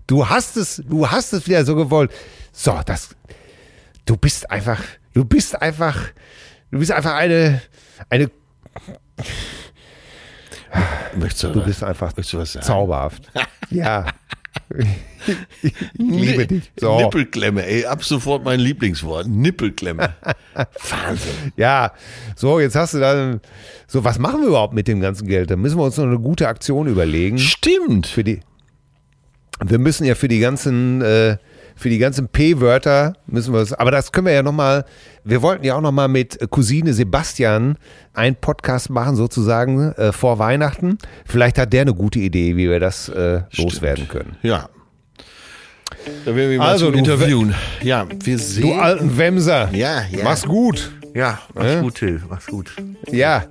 [0.06, 2.12] Du hast es, du hast es wieder so gewollt.
[2.52, 3.08] So, das.
[4.04, 4.80] Du bist einfach,
[5.12, 5.96] du bist einfach,
[6.70, 7.62] du bist einfach eine,
[8.10, 8.30] eine,
[11.16, 12.66] Möchtest du, du bist einfach Möchtest du was sagen?
[12.66, 13.30] zauberhaft.
[13.70, 14.06] Ja.
[15.62, 16.72] ich liebe dich.
[16.80, 16.96] So.
[16.98, 19.26] Nippelklemme, ey, ab sofort mein Lieblingswort.
[19.26, 20.14] Nippelklemme.
[20.54, 21.52] Wahnsinn.
[21.56, 21.92] Ja,
[22.34, 23.42] so, jetzt hast du dann,
[23.86, 25.50] so, was machen wir überhaupt mit dem ganzen Geld?
[25.50, 27.36] Da müssen wir uns noch eine gute Aktion überlegen.
[27.38, 28.06] Stimmt.
[28.06, 28.40] für die.
[29.62, 31.36] Wir müssen ja für die ganzen, äh,
[31.78, 33.72] für die ganzen P-Wörter müssen wir es.
[33.72, 34.84] Aber das können wir ja nochmal.
[35.24, 37.76] Wir wollten ja auch nochmal mit Cousine Sebastian
[38.14, 40.98] einen Podcast machen, sozusagen äh, vor Weihnachten.
[41.24, 44.36] Vielleicht hat der eine gute Idee, wie wir das äh, loswerden können.
[44.42, 44.68] Ja.
[46.24, 47.54] Da werden wir mal Also, du- interviewen.
[47.82, 48.62] Ja, wir sehen.
[48.62, 49.70] Du alten Wemser.
[49.72, 50.24] Ja, ja.
[50.24, 50.90] Mach's gut.
[51.14, 52.22] ja, mach's gut, Till.
[52.28, 52.72] Mach's gut.
[53.10, 53.44] Ja.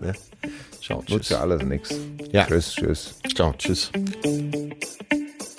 [0.81, 1.29] Ciao, Nutzt tschüss.
[1.29, 1.89] ja alles nix.
[2.31, 2.45] Ja.
[2.45, 3.15] Tschüss, tschüss.
[3.35, 3.91] Ciao, tschüss.